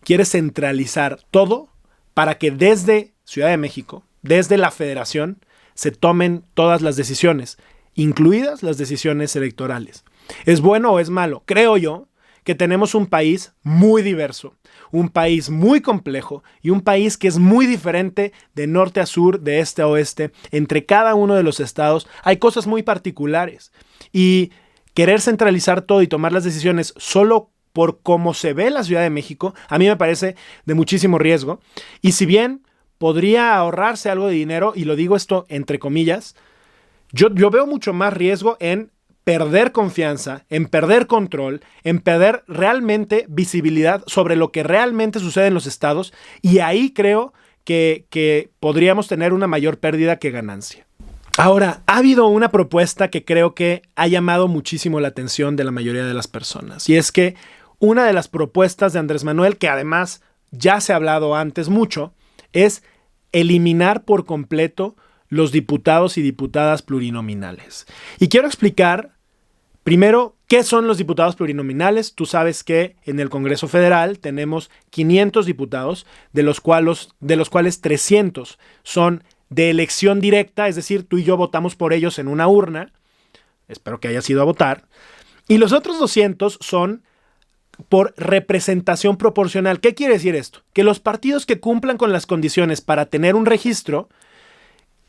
Quiere 0.04 0.25
centralizar 0.25 1.18
todo 1.32 1.68
para 2.14 2.38
que 2.38 2.52
desde 2.52 3.12
Ciudad 3.25 3.49
de 3.49 3.56
México, 3.56 4.04
desde 4.22 4.56
la 4.56 4.70
federación, 4.70 5.44
se 5.74 5.90
tomen 5.90 6.44
todas 6.54 6.82
las 6.82 6.96
decisiones, 6.96 7.58
incluidas 7.94 8.62
las 8.62 8.78
decisiones 8.78 9.34
electorales. 9.36 10.04
¿Es 10.44 10.60
bueno 10.60 10.92
o 10.92 11.00
es 11.00 11.10
malo? 11.10 11.42
Creo 11.46 11.76
yo 11.76 12.08
que 12.44 12.54
tenemos 12.54 12.94
un 12.94 13.06
país 13.06 13.52
muy 13.62 14.02
diverso, 14.02 14.56
un 14.90 15.08
país 15.08 15.50
muy 15.50 15.80
complejo 15.80 16.42
y 16.62 16.70
un 16.70 16.80
país 16.80 17.16
que 17.16 17.28
es 17.28 17.38
muy 17.38 17.66
diferente 17.66 18.32
de 18.54 18.66
norte 18.66 19.00
a 19.00 19.06
sur, 19.06 19.40
de 19.40 19.60
este 19.60 19.82
a 19.82 19.86
oeste. 19.86 20.32
Entre 20.50 20.86
cada 20.86 21.14
uno 21.14 21.34
de 21.34 21.42
los 21.42 21.60
estados 21.60 22.08
hay 22.22 22.38
cosas 22.38 22.66
muy 22.66 22.82
particulares 22.82 23.72
y 24.12 24.50
querer 24.94 25.20
centralizar 25.20 25.82
todo 25.82 26.02
y 26.02 26.08
tomar 26.08 26.32
las 26.32 26.44
decisiones 26.44 26.94
solo 26.96 27.50
por 27.72 28.00
cómo 28.02 28.34
se 28.34 28.52
ve 28.52 28.70
la 28.70 28.82
Ciudad 28.82 29.02
de 29.02 29.10
México, 29.10 29.54
a 29.68 29.78
mí 29.78 29.86
me 29.86 29.96
parece 29.96 30.34
de 30.64 30.74
muchísimo 30.74 31.18
riesgo. 31.18 31.60
Y 32.02 32.12
si 32.12 32.26
bien 32.26 32.62
podría 33.00 33.57
ahorrarse 33.57 34.11
algo 34.11 34.26
de 34.26 34.35
dinero, 34.35 34.75
y 34.76 34.85
lo 34.85 34.95
digo 34.95 35.16
esto 35.16 35.47
entre 35.49 35.78
comillas, 35.78 36.37
yo, 37.12 37.30
veo 37.30 37.66
mucho 37.66 37.95
más 37.95 38.12
riesgo 38.12 38.59
en 38.61 38.90
perder 39.25 39.73
confianza, 39.73 40.45
en 40.50 40.66
perder 40.66 41.07
control, 41.07 41.62
en 41.83 42.00
perder 42.00 42.45
realmente 42.47 43.25
visibilidad 43.30 44.04
sobre 44.07 44.37
lo 44.37 44.52
que 44.52 44.64
realmente 44.64 45.19
sucede 45.19 45.47
en 45.47 45.54
los 45.54 45.66
estados 45.66 46.12
y 46.42 46.59
ahí 46.59 46.92
creo 46.92 47.33
que 47.64 48.50
podríamos 48.61 49.09
tener 49.09 49.33
una 49.33 49.47
mayor 49.47 49.78
pérdida 49.78 50.16
que 50.16 50.30
ganancia. 50.30 50.87
Ahora, 51.38 51.80
ha 51.87 51.97
habido 51.97 52.26
una 52.26 52.50
propuesta 52.50 53.09
que 53.09 53.25
creo 53.25 53.54
que 53.54 53.80
ha 53.97 54.09
llamado 54.09 54.47
muchísimo 54.47 55.00
la 55.00 55.09
atención 55.09 55.57
de 55.57 55.64
la 55.64 55.71
mayoría 55.71 56.04
de 56.04 56.12
las 56.12 56.28
personas 56.28 56.87
y 56.90 56.99
es 56.99 57.12
que 57.12 57.35
una 57.78 58.04
de 58.04 58.12
las 58.12 58.28
propuestas 58.28 58.92
de 58.92 58.99
Andrés 58.99 59.25
Manuel, 59.25 59.57
que 59.57 59.71
además 59.71 60.23
ya 60.50 60.83
se 60.83 60.92
ha 60.92 60.97
hablado 60.97 61.35
antes 61.35 61.71
mucho, 61.71 62.12
es 62.52 62.83
eliminar 63.33 64.04
por 64.04 64.25
completo 64.26 64.97
los 65.28 65.52
diputados 65.52 66.19
y 66.19 66.23
diputadas 66.23 66.83
plurinominales. 66.83 67.87
Y 68.19 68.28
quiero 68.28 68.47
explicar 68.47 69.14
Primero, 69.83 70.37
¿qué 70.47 70.62
son 70.62 70.87
los 70.87 70.99
diputados 70.99 71.37
plurinominales? 71.37 72.14
Tú 72.14 72.26
sabes 72.26 72.62
que 72.64 72.97
en 73.04 73.19
el 73.19 73.30
Congreso 73.30 73.66
Federal 73.66 74.19
tenemos 74.19 74.71
500 74.90 75.47
diputados, 75.47 76.07
de 76.33 76.42
los, 76.42 76.61
cuales, 76.61 77.09
de 77.21 77.37
los 77.37 77.49
cuales 77.49 77.80
300 77.80 78.59
son 78.83 79.25
de 79.49 79.71
elección 79.71 80.21
directa, 80.21 80.69
es 80.69 80.76
decir, 80.76 81.09
tú 81.09 81.19
y 81.19 81.25
yo 81.25 81.37
votamos 81.37 81.76
por 81.76 81.92
ellos 81.92 82.19
en 82.19 82.28
una 82.28 82.47
urna. 82.47 82.92
Espero 83.69 84.00
que 84.00 84.09
hayas 84.09 84.28
ido 84.28 84.42
a 84.42 84.45
votar. 84.45 84.87
Y 85.49 85.59
los 85.59 85.73
otros 85.73 85.99
200 85.99 86.59
son 86.61 87.02
por 87.88 88.14
representación 88.16 89.16
proporcional. 89.16 89.80
¿Qué 89.80 89.94
quiere 89.94 90.14
decir 90.14 90.34
esto? 90.34 90.60
Que 90.72 90.84
los 90.84 91.00
partidos 91.00 91.46
que 91.46 91.60
cumplan 91.60 91.96
con 91.96 92.12
las 92.12 92.26
condiciones 92.26 92.80
para 92.80 93.06
tener 93.06 93.34
un 93.34 93.46
registro 93.46 94.08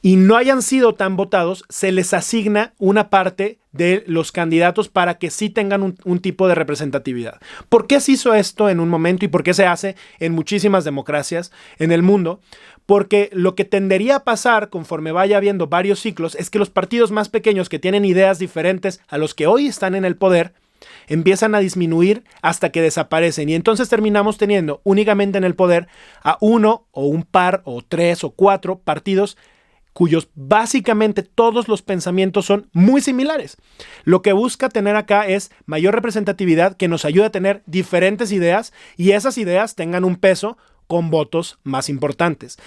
y 0.01 0.15
no 0.15 0.35
hayan 0.35 0.61
sido 0.61 0.95
tan 0.95 1.15
votados, 1.15 1.63
se 1.69 1.91
les 1.91 2.13
asigna 2.13 2.73
una 2.79 3.09
parte 3.09 3.59
de 3.71 4.03
los 4.07 4.31
candidatos 4.31 4.89
para 4.89 5.17
que 5.17 5.29
sí 5.29 5.49
tengan 5.49 5.95
un, 6.03 6.19
tipo 6.19 6.47
de 6.47 6.55
representatividad. 6.55 7.39
¿Por 7.69 7.87
qué 7.87 7.99
se 7.99 8.13
hizo 8.13 8.33
esto 8.33 8.67
en 8.69 8.79
un 8.79 8.89
momento 8.89 9.25
y 9.25 9.27
por 9.27 9.43
qué 9.43 9.53
se 9.53 9.65
hace 9.65 9.95
en 10.19 10.33
muchísimas 10.33 10.83
democracias 10.83 11.51
en 11.77 11.91
el 11.91 12.01
mundo? 12.01 12.41
Porque 12.87 13.29
lo 13.31 13.55
que 13.55 13.63
tendería 13.63 14.17
a 14.17 14.23
pasar 14.23 14.69
conforme 14.69 15.11
vaya 15.11 15.37
habiendo 15.37 15.67
varios 15.67 15.99
ciclos 15.99 16.35
es 16.35 16.49
que 16.49 16.59
los 16.59 16.71
partidos 16.71 17.11
más 17.11 17.29
pequeños 17.29 17.69
que 17.69 17.79
tienen 17.79 18.03
ideas 18.03 18.39
diferentes 18.39 19.01
a 19.07 19.17
los 19.19 19.35
que 19.35 19.47
hoy 19.47 19.67
están 19.67 19.93
en 19.93 20.03
el 20.03 20.17
poder, 20.17 20.53
empiezan 21.07 21.55
a 21.55 21.59
disminuir 21.59 22.23
hasta 22.41 22.71
que 22.71 22.81
desaparecen 22.81 23.49
y 23.49 23.55
entonces 23.55 23.89
terminamos 23.89 24.37
teniendo 24.37 24.81
únicamente 24.83 25.37
en 25.37 25.43
el 25.43 25.55
poder 25.55 25.87
a 26.23 26.37
uno 26.41 26.87
o 26.91 27.05
un 27.05 27.23
par 27.23 27.61
o 27.65 27.81
tres 27.81 28.23
o 28.23 28.31
cuatro 28.31 28.79
partidos 28.79 29.37
cuyos 29.93 30.29
básicamente 30.35 31.23
todos 31.23 31.67
los 31.67 31.81
pensamientos 31.81 32.45
son 32.45 32.69
muy 32.71 33.01
similares. 33.01 33.57
Lo 34.03 34.21
que 34.21 34.33
busca 34.33 34.69
tener 34.69 34.95
acá 34.95 35.27
es 35.27 35.51
mayor 35.65 35.93
representatividad 35.95 36.77
que 36.77 36.87
nos 36.87 37.05
ayude 37.05 37.25
a 37.25 37.31
tener 37.31 37.61
diferentes 37.65 38.31
ideas 38.31 38.73
y 38.95 39.11
esas 39.11 39.37
ideas 39.37 39.75
tengan 39.75 40.05
un 40.05 40.15
peso 40.15 40.57
con 40.87 41.09
votos 41.09 41.59
más 41.63 41.89
importantes. 41.89 42.57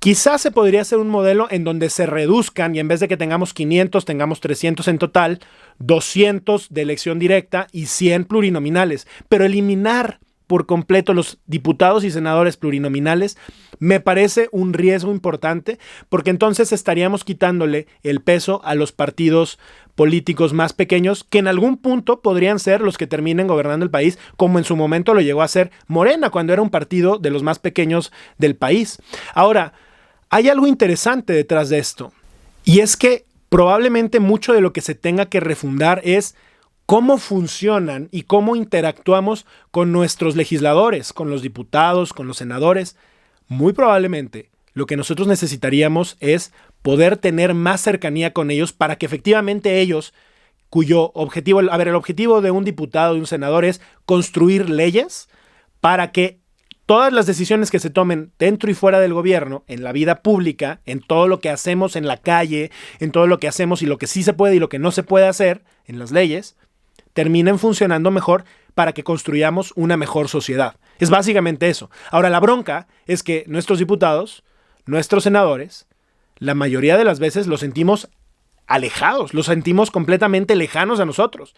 Quizás 0.00 0.40
se 0.40 0.52
podría 0.52 0.82
hacer 0.82 0.98
un 0.98 1.08
modelo 1.08 1.48
en 1.50 1.64
donde 1.64 1.90
se 1.90 2.06
reduzcan 2.06 2.74
y 2.74 2.78
en 2.78 2.86
vez 2.86 3.00
de 3.00 3.08
que 3.08 3.16
tengamos 3.16 3.52
500, 3.52 4.04
tengamos 4.04 4.40
300 4.40 4.86
en 4.86 4.98
total, 4.98 5.40
200 5.78 6.68
de 6.70 6.82
elección 6.82 7.18
directa 7.18 7.66
y 7.72 7.86
100 7.86 8.24
plurinominales, 8.24 9.06
pero 9.28 9.44
eliminar 9.44 10.20
por 10.48 10.66
completo 10.66 11.12
los 11.14 11.38
diputados 11.46 12.04
y 12.04 12.10
senadores 12.10 12.56
plurinominales, 12.56 13.36
me 13.78 14.00
parece 14.00 14.48
un 14.50 14.72
riesgo 14.72 15.12
importante 15.12 15.78
porque 16.08 16.30
entonces 16.30 16.72
estaríamos 16.72 17.22
quitándole 17.22 17.86
el 18.02 18.22
peso 18.22 18.62
a 18.64 18.74
los 18.74 18.90
partidos 18.90 19.58
políticos 19.94 20.54
más 20.54 20.72
pequeños 20.72 21.22
que 21.22 21.38
en 21.38 21.48
algún 21.48 21.76
punto 21.76 22.22
podrían 22.22 22.58
ser 22.58 22.80
los 22.80 22.96
que 22.96 23.06
terminen 23.06 23.46
gobernando 23.46 23.84
el 23.84 23.90
país, 23.90 24.18
como 24.36 24.58
en 24.58 24.64
su 24.64 24.74
momento 24.74 25.12
lo 25.12 25.20
llegó 25.20 25.42
a 25.42 25.48
ser 25.48 25.70
Morena 25.86 26.30
cuando 26.30 26.54
era 26.54 26.62
un 26.62 26.70
partido 26.70 27.18
de 27.18 27.30
los 27.30 27.42
más 27.42 27.58
pequeños 27.58 28.10
del 28.38 28.56
país. 28.56 29.02
Ahora, 29.34 29.74
hay 30.30 30.48
algo 30.48 30.66
interesante 30.66 31.34
detrás 31.34 31.68
de 31.68 31.78
esto, 31.78 32.12
y 32.64 32.80
es 32.80 32.96
que 32.96 33.24
probablemente 33.48 34.20
mucho 34.20 34.52
de 34.52 34.60
lo 34.60 34.72
que 34.72 34.80
se 34.80 34.94
tenga 34.94 35.26
que 35.26 35.40
refundar 35.40 36.00
es 36.04 36.34
cómo 36.86 37.18
funcionan 37.18 38.08
y 38.12 38.22
cómo 38.22 38.56
interactuamos 38.56 39.46
con 39.70 39.92
nuestros 39.92 40.36
legisladores, 40.36 41.12
con 41.12 41.30
los 41.30 41.42
diputados, 41.42 42.12
con 42.12 42.26
los 42.26 42.38
senadores, 42.38 42.96
muy 43.46 43.72
probablemente 43.72 44.50
lo 44.78 44.86
que 44.86 44.96
nosotros 44.96 45.26
necesitaríamos 45.26 46.16
es 46.20 46.52
poder 46.82 47.16
tener 47.16 47.52
más 47.52 47.80
cercanía 47.80 48.32
con 48.32 48.50
ellos 48.50 48.72
para 48.72 48.96
que 48.96 49.06
efectivamente 49.06 49.80
ellos, 49.80 50.14
cuyo 50.70 51.10
objetivo, 51.14 51.60
a 51.68 51.76
ver, 51.76 51.88
el 51.88 51.94
objetivo 51.96 52.40
de 52.40 52.52
un 52.52 52.64
diputado, 52.64 53.14
de 53.14 53.20
un 53.20 53.26
senador 53.26 53.64
es 53.64 53.80
construir 54.06 54.70
leyes 54.70 55.28
para 55.80 56.12
que 56.12 56.38
todas 56.88 57.12
las 57.12 57.26
decisiones 57.26 57.70
que 57.70 57.80
se 57.80 57.90
tomen 57.90 58.32
dentro 58.38 58.70
y 58.70 58.74
fuera 58.74 58.98
del 58.98 59.12
gobierno, 59.12 59.62
en 59.66 59.84
la 59.84 59.92
vida 59.92 60.22
pública, 60.22 60.80
en 60.86 61.00
todo 61.00 61.28
lo 61.28 61.38
que 61.38 61.50
hacemos 61.50 61.96
en 61.96 62.08
la 62.08 62.16
calle, 62.16 62.70
en 62.98 63.12
todo 63.12 63.26
lo 63.26 63.38
que 63.38 63.46
hacemos 63.46 63.82
y 63.82 63.86
lo 63.86 63.98
que 63.98 64.06
sí 64.06 64.22
se 64.22 64.32
puede 64.32 64.56
y 64.56 64.58
lo 64.58 64.70
que 64.70 64.78
no 64.78 64.90
se 64.90 65.02
puede 65.02 65.28
hacer 65.28 65.60
en 65.84 65.98
las 65.98 66.12
leyes, 66.12 66.56
terminen 67.12 67.58
funcionando 67.58 68.10
mejor 68.10 68.44
para 68.74 68.94
que 68.94 69.04
construyamos 69.04 69.74
una 69.76 69.98
mejor 69.98 70.30
sociedad. 70.30 70.76
Es 70.98 71.10
básicamente 71.10 71.68
eso. 71.68 71.90
Ahora, 72.10 72.30
la 72.30 72.40
bronca 72.40 72.88
es 73.06 73.22
que 73.22 73.44
nuestros 73.48 73.78
diputados, 73.78 74.42
nuestros 74.86 75.24
senadores, 75.24 75.86
la 76.38 76.54
mayoría 76.54 76.96
de 76.96 77.04
las 77.04 77.18
veces 77.18 77.46
los 77.48 77.60
sentimos 77.60 78.08
alejados, 78.66 79.34
los 79.34 79.44
sentimos 79.44 79.90
completamente 79.90 80.56
lejanos 80.56 81.00
a 81.00 81.04
nosotros. 81.04 81.54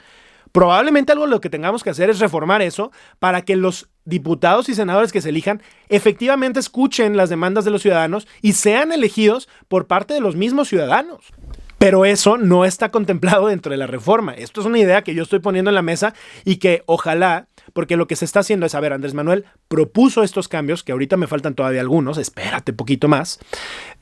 Probablemente 0.51 1.13
algo 1.13 1.27
lo 1.29 1.41
que 1.41 1.51
tengamos 1.51 1.85
que 1.85 1.91
hacer 1.91 2.11
es 2.11 2.19
reformar 2.19 2.63
eso 2.63 2.91
para 3.21 3.43
que 3.43 3.55
los 3.55 3.89
diputados 4.11 4.69
y 4.69 4.75
senadores 4.75 5.13
que 5.13 5.23
se 5.23 5.31
elijan 5.31 5.63
efectivamente 5.89 6.61
escuchen 6.61 7.17
las 7.17 7.31
demandas 7.31 7.65
de 7.65 7.71
los 7.71 7.81
ciudadanos 7.81 8.29
y 8.43 8.53
sean 8.53 8.93
elegidos 8.93 9.49
por 9.69 9.87
parte 9.87 10.13
de 10.13 10.21
los 10.21 10.37
mismos 10.37 10.69
ciudadanos. 10.69 11.33
Pero 11.79 12.05
eso 12.05 12.37
no 12.37 12.67
está 12.67 12.91
contemplado 12.91 13.47
dentro 13.47 13.71
de 13.71 13.79
la 13.79 13.87
reforma. 13.87 14.35
Esto 14.35 14.61
es 14.61 14.67
una 14.67 14.79
idea 14.79 15.01
que 15.01 15.15
yo 15.15 15.23
estoy 15.23 15.39
poniendo 15.39 15.71
en 15.71 15.75
la 15.75 15.81
mesa 15.81 16.13
y 16.45 16.57
que 16.57 16.83
ojalá, 16.85 17.49
porque 17.73 17.97
lo 17.97 18.07
que 18.07 18.17
se 18.17 18.27
está 18.27 18.41
haciendo 18.41 18.67
es, 18.67 18.75
a 18.75 18.81
ver, 18.81 18.93
Andrés 18.93 19.15
Manuel 19.15 19.47
propuso 19.69 20.23
estos 20.23 20.47
cambios, 20.47 20.83
que 20.83 20.93
ahorita 20.93 21.17
me 21.17 21.27
faltan 21.27 21.55
todavía 21.55 21.81
algunos, 21.81 22.19
espérate 22.19 22.75
poquito 22.75 23.09
más, 23.09 23.39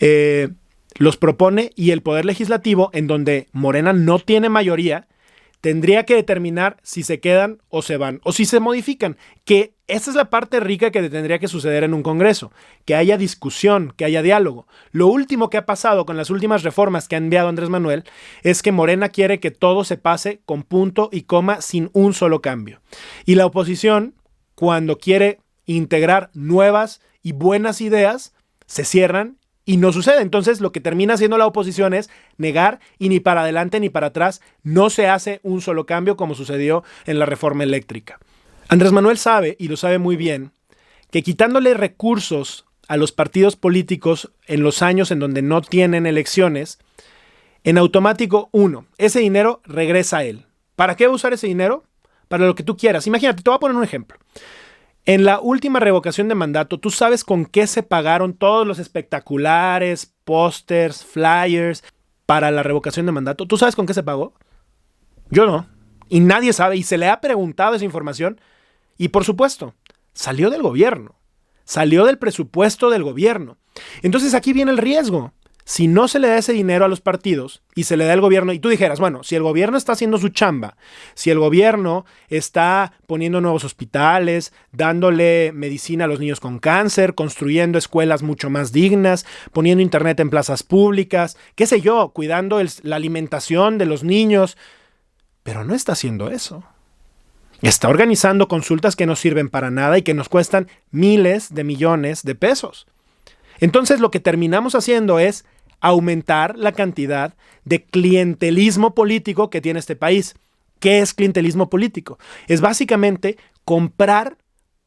eh, 0.00 0.48
los 0.96 1.16
propone 1.16 1.70
y 1.76 1.92
el 1.92 2.02
Poder 2.02 2.24
Legislativo, 2.24 2.90
en 2.92 3.06
donde 3.06 3.46
Morena 3.52 3.92
no 3.92 4.18
tiene 4.18 4.48
mayoría, 4.48 5.06
tendría 5.60 6.04
que 6.04 6.14
determinar 6.14 6.76
si 6.82 7.02
se 7.02 7.20
quedan 7.20 7.60
o 7.68 7.82
se 7.82 7.96
van, 7.96 8.20
o 8.24 8.32
si 8.32 8.44
se 8.44 8.60
modifican, 8.60 9.16
que 9.44 9.74
esa 9.88 10.10
es 10.10 10.16
la 10.16 10.28
parte 10.28 10.60
rica 10.60 10.90
que 10.90 11.08
tendría 11.08 11.38
que 11.38 11.48
suceder 11.48 11.82
en 11.82 11.94
un 11.94 12.02
Congreso, 12.02 12.52
que 12.84 12.94
haya 12.94 13.16
discusión, 13.16 13.94
que 13.96 14.04
haya 14.04 14.22
diálogo. 14.22 14.66
Lo 14.92 15.06
último 15.06 15.48
que 15.48 15.56
ha 15.56 15.66
pasado 15.66 16.04
con 16.04 16.16
las 16.16 16.30
últimas 16.30 16.62
reformas 16.62 17.08
que 17.08 17.14
ha 17.14 17.18
enviado 17.18 17.48
Andrés 17.48 17.70
Manuel 17.70 18.04
es 18.42 18.62
que 18.62 18.72
Morena 18.72 19.08
quiere 19.08 19.40
que 19.40 19.50
todo 19.50 19.84
se 19.84 19.96
pase 19.96 20.40
con 20.44 20.62
punto 20.62 21.08
y 21.10 21.22
coma 21.22 21.62
sin 21.62 21.90
un 21.94 22.12
solo 22.12 22.42
cambio. 22.42 22.80
Y 23.24 23.34
la 23.36 23.46
oposición, 23.46 24.14
cuando 24.54 24.98
quiere 24.98 25.40
integrar 25.64 26.30
nuevas 26.34 27.00
y 27.22 27.32
buenas 27.32 27.80
ideas, 27.80 28.34
se 28.66 28.84
cierran 28.84 29.38
y 29.68 29.76
no 29.76 29.92
sucede. 29.92 30.22
Entonces 30.22 30.62
lo 30.62 30.72
que 30.72 30.80
termina 30.80 31.12
haciendo 31.12 31.36
la 31.36 31.46
oposición 31.46 31.92
es 31.92 32.08
negar 32.38 32.80
y 32.98 33.10
ni 33.10 33.20
para 33.20 33.42
adelante 33.42 33.80
ni 33.80 33.90
para 33.90 34.06
atrás 34.06 34.40
no 34.62 34.88
se 34.88 35.08
hace 35.08 35.40
un 35.42 35.60
solo 35.60 35.84
cambio 35.84 36.16
como 36.16 36.34
sucedió 36.34 36.84
en 37.04 37.18
la 37.18 37.26
reforma 37.26 37.64
eléctrica. 37.64 38.18
Andrés 38.68 38.92
Manuel 38.92 39.18
sabe, 39.18 39.56
y 39.58 39.68
lo 39.68 39.76
sabe 39.76 39.98
muy 39.98 40.16
bien, 40.16 40.52
que 41.10 41.22
quitándole 41.22 41.74
recursos 41.74 42.64
a 42.88 42.96
los 42.96 43.12
partidos 43.12 43.56
políticos 43.56 44.32
en 44.46 44.62
los 44.62 44.80
años 44.80 45.10
en 45.10 45.18
donde 45.18 45.42
no 45.42 45.60
tienen 45.60 46.06
elecciones, 46.06 46.78
en 47.62 47.76
automático, 47.76 48.48
uno, 48.52 48.86
ese 48.96 49.20
dinero 49.20 49.60
regresa 49.66 50.18
a 50.18 50.24
él. 50.24 50.46
¿Para 50.76 50.96
qué 50.96 51.08
usar 51.08 51.34
ese 51.34 51.46
dinero? 51.46 51.84
Para 52.28 52.46
lo 52.46 52.54
que 52.54 52.62
tú 52.62 52.78
quieras. 52.78 53.06
Imagínate, 53.06 53.42
te 53.42 53.50
voy 53.50 53.56
a 53.56 53.60
poner 53.60 53.76
un 53.76 53.84
ejemplo. 53.84 54.16
En 55.08 55.24
la 55.24 55.40
última 55.40 55.80
revocación 55.80 56.28
de 56.28 56.34
mandato, 56.34 56.78
¿tú 56.78 56.90
sabes 56.90 57.24
con 57.24 57.46
qué 57.46 57.66
se 57.66 57.82
pagaron 57.82 58.34
todos 58.34 58.66
los 58.66 58.78
espectaculares, 58.78 60.12
pósters, 60.24 61.02
flyers 61.02 61.82
para 62.26 62.50
la 62.50 62.62
revocación 62.62 63.06
de 63.06 63.12
mandato? 63.12 63.46
¿Tú 63.46 63.56
sabes 63.56 63.74
con 63.74 63.86
qué 63.86 63.94
se 63.94 64.02
pagó? 64.02 64.34
Yo 65.30 65.46
no. 65.46 65.66
Y 66.10 66.20
nadie 66.20 66.52
sabe. 66.52 66.76
Y 66.76 66.82
se 66.82 66.98
le 66.98 67.08
ha 67.08 67.22
preguntado 67.22 67.74
esa 67.74 67.86
información. 67.86 68.38
Y 68.98 69.08
por 69.08 69.24
supuesto, 69.24 69.72
salió 70.12 70.50
del 70.50 70.60
gobierno. 70.60 71.14
Salió 71.64 72.04
del 72.04 72.18
presupuesto 72.18 72.90
del 72.90 73.02
gobierno. 73.02 73.56
Entonces 74.02 74.34
aquí 74.34 74.52
viene 74.52 74.72
el 74.72 74.76
riesgo 74.76 75.32
si 75.68 75.86
no 75.86 76.08
se 76.08 76.18
le 76.18 76.28
da 76.28 76.38
ese 76.38 76.54
dinero 76.54 76.86
a 76.86 76.88
los 76.88 77.02
partidos 77.02 77.60
y 77.74 77.84
se 77.84 77.98
le 77.98 78.06
da 78.06 78.14
al 78.14 78.22
gobierno, 78.22 78.54
y 78.54 78.58
tú 78.58 78.70
dijeras, 78.70 79.00
bueno, 79.00 79.22
si 79.22 79.36
el 79.36 79.42
gobierno 79.42 79.76
está 79.76 79.92
haciendo 79.92 80.16
su 80.16 80.30
chamba, 80.30 80.78
si 81.12 81.28
el 81.28 81.38
gobierno 81.38 82.06
está 82.30 82.94
poniendo 83.06 83.42
nuevos 83.42 83.64
hospitales, 83.64 84.54
dándole 84.72 85.52
medicina 85.52 86.06
a 86.06 86.08
los 86.08 86.20
niños 86.20 86.40
con 86.40 86.58
cáncer, 86.58 87.14
construyendo 87.14 87.76
escuelas 87.76 88.22
mucho 88.22 88.48
más 88.48 88.72
dignas, 88.72 89.26
poniendo 89.52 89.82
internet 89.82 90.18
en 90.20 90.30
plazas 90.30 90.62
públicas, 90.62 91.36
qué 91.54 91.66
sé 91.66 91.82
yo, 91.82 92.12
cuidando 92.14 92.62
la 92.80 92.96
alimentación 92.96 93.76
de 93.76 93.84
los 93.84 94.04
niños, 94.04 94.56
pero 95.42 95.64
no 95.64 95.74
está 95.74 95.92
haciendo 95.92 96.30
eso. 96.30 96.64
Está 97.60 97.90
organizando 97.90 98.48
consultas 98.48 98.96
que 98.96 99.04
no 99.04 99.16
sirven 99.16 99.50
para 99.50 99.70
nada 99.70 99.98
y 99.98 100.02
que 100.02 100.14
nos 100.14 100.30
cuestan 100.30 100.66
miles 100.90 101.52
de 101.54 101.64
millones 101.64 102.22
de 102.22 102.34
pesos. 102.34 102.86
Entonces 103.60 104.00
lo 104.00 104.10
que 104.10 104.20
terminamos 104.20 104.74
haciendo 104.74 105.18
es 105.18 105.44
aumentar 105.80 106.58
la 106.58 106.72
cantidad 106.72 107.34
de 107.64 107.84
clientelismo 107.84 108.94
político 108.94 109.50
que 109.50 109.60
tiene 109.60 109.78
este 109.78 109.96
país. 109.96 110.34
¿Qué 110.80 111.00
es 111.00 111.14
clientelismo 111.14 111.70
político? 111.70 112.18
Es 112.46 112.60
básicamente 112.60 113.36
comprar 113.64 114.38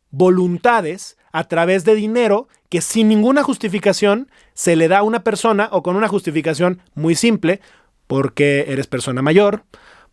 voluntades 0.10 1.18
a 1.32 1.46
través 1.46 1.86
de 1.86 1.96
dinero 1.96 2.48
que 2.70 2.82
sin 2.82 3.10
ninguna 3.10 3.44
justificación 3.44 4.30
se 4.54 4.76
le 4.76 4.88
da 4.88 5.00
a 5.00 5.04
una 5.04 5.24
persona 5.24 5.70
o 5.72 5.84
con 5.84 5.96
una 5.96 6.08
justificación 6.08 6.82
muy 6.94 7.16
simple, 7.16 7.62
porque 8.08 8.66
eres 8.68 8.88
persona 8.88 9.22
mayor, 9.22 9.64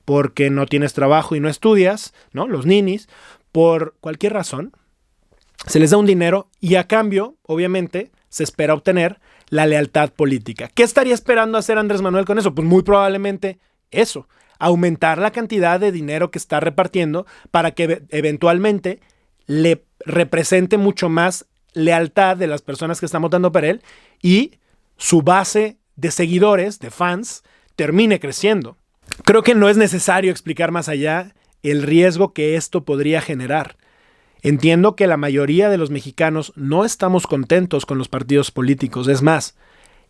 porque 0.05 0.51
no 0.51 0.67
tienes 0.67 0.93
trabajo 0.93 1.37
y 1.37 1.41
no 1.41 1.49
estudias, 1.49 2.15
¿no? 2.33 2.49
Los 2.49 2.67
ninis, 2.67 3.09
por 3.53 3.97
cualquier 4.01 4.33
razón, 4.33 4.73
se 5.67 5.81
les 5.81 5.91
da 5.91 5.97
un 5.97 6.07
dinero 6.07 6.49
y 6.61 6.77
a 6.77 6.87
cambio, 6.87 7.37
obviamente, 7.43 8.11
se 8.29 8.45
espera 8.45 8.75
obtener 8.75 9.21
la 9.51 9.67
lealtad 9.67 10.11
política. 10.11 10.69
¿Qué 10.75 10.83
estaría 10.83 11.15
esperando 11.15 11.59
hacer 11.59 11.79
Andrés 11.79 12.03
Manuel 12.03 12.25
con 12.25 12.39
eso? 12.39 12.55
Pues 12.55 12.67
muy 12.67 12.83
probablemente 12.83 13.59
eso, 13.91 14.29
aumentar 14.59 15.19
la 15.19 15.31
cantidad 15.31 15.81
de 15.81 15.93
dinero 15.93 16.31
que 16.31 16.39
está 16.39 16.61
repartiendo 16.61 17.27
para 17.51 17.73
que 17.73 18.03
eventualmente 18.11 19.01
le 19.47 19.85
represente 20.01 20.77
mucho 20.77 21.09
más 21.09 21.47
lealtad 21.73 22.37
de 22.37 22.47
las 22.47 22.63
personas 22.63 23.01
que 23.01 23.07
están 23.07 23.23
votando 23.23 23.53
por 23.53 23.65
él 23.65 23.83
y 24.23 24.53
su 24.97 25.23
base 25.23 25.79
de 25.97 26.11
seguidores, 26.11 26.79
de 26.81 26.91
fans, 26.91 27.43
termine 27.77 28.21
creciendo. 28.21 28.77
Creo 29.25 29.43
que 29.43 29.55
no 29.55 29.69
es 29.69 29.77
necesario 29.77 30.31
explicar 30.31 30.71
más 30.71 30.89
allá 30.89 31.35
el 31.63 31.83
riesgo 31.83 32.33
que 32.33 32.57
esto 32.57 32.85
podría 32.85 33.21
generar. 33.21 33.77
Entiendo 34.43 34.95
que 34.95 35.07
la 35.07 35.17
mayoría 35.17 35.69
de 35.69 35.79
los 35.79 35.91
mexicanos 35.91 36.53
no 36.57 36.85
estamos 36.85 37.27
contentos 37.27 37.87
con 37.87 37.99
los 37.99 38.09
partidos 38.09 38.51
políticos. 38.51 39.09
Es 39.09 39.23
más, 39.23 39.57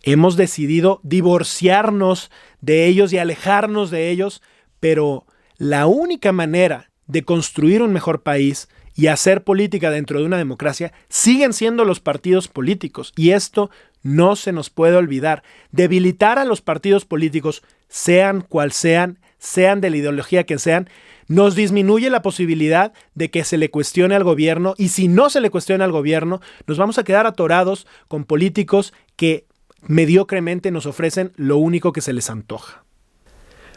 hemos 0.03 0.37
decidido 0.37 1.01
divorciarnos 1.03 2.31
de 2.61 2.87
ellos 2.87 3.13
y 3.13 3.19
alejarnos 3.19 3.91
de 3.91 4.11
ellos, 4.11 4.43
pero 4.81 5.25
la 5.57 5.87
única 5.87 6.33
manera 6.33 6.91
de 7.07 7.25
construir 7.25 7.83
un 7.83 7.93
mejor 7.93 8.23
país 8.23 8.69
y 8.95 9.07
hacer 9.07 9.45
política 9.45 9.91
dentro 9.91 10.19
de 10.19 10.27
una 10.27 10.37
democracia 10.37 10.93
siguen 11.09 11.53
siendo 11.53 11.85
los 11.85 12.01
partidos 12.01 12.49
políticos. 12.49 13.13
Y 13.17 13.31
esto 13.31 13.71
no 14.03 14.37
se 14.37 14.53
nos 14.53 14.71
puede 14.71 14.97
olvidar. 14.97 15.43
Debilitar 15.71 16.39
a 16.39 16.45
los 16.45 16.61
partidos 16.61 17.05
políticos, 17.05 17.63
sean 17.89 18.43
cual 18.43 18.73
sean, 18.73 19.19
sean 19.39 19.81
de 19.81 19.91
la 19.91 19.97
ideología 19.97 20.45
que 20.45 20.59
sean, 20.59 20.89
nos 21.29 21.55
disminuye 21.55 22.11
la 22.11 22.23
posibilidad 22.23 22.93
de 23.15 23.31
que 23.31 23.45
se 23.45 23.59
le 23.59 23.71
cuestione 23.71 24.15
al 24.15 24.25
gobierno 24.25 24.75
y 24.79 24.89
si 24.89 25.09
no 25.09 25.31
se 25.31 25.41
le 25.41 25.51
cuestiona 25.51 25.85
al 25.85 25.93
gobierno, 25.93 26.41
nos 26.67 26.79
vamos 26.79 26.99
a 26.99 27.05
quedar 27.05 27.27
atorados 27.27 27.87
con 28.09 28.25
políticos 28.25 28.95
que 29.17 29.47
mediocremente 29.83 30.71
nos 30.71 30.87
ofrecen 30.87 31.33
lo 31.37 31.59
único 31.59 31.93
que 31.93 32.01
se 32.01 32.13
les 32.13 32.31
antoja. 32.31 32.85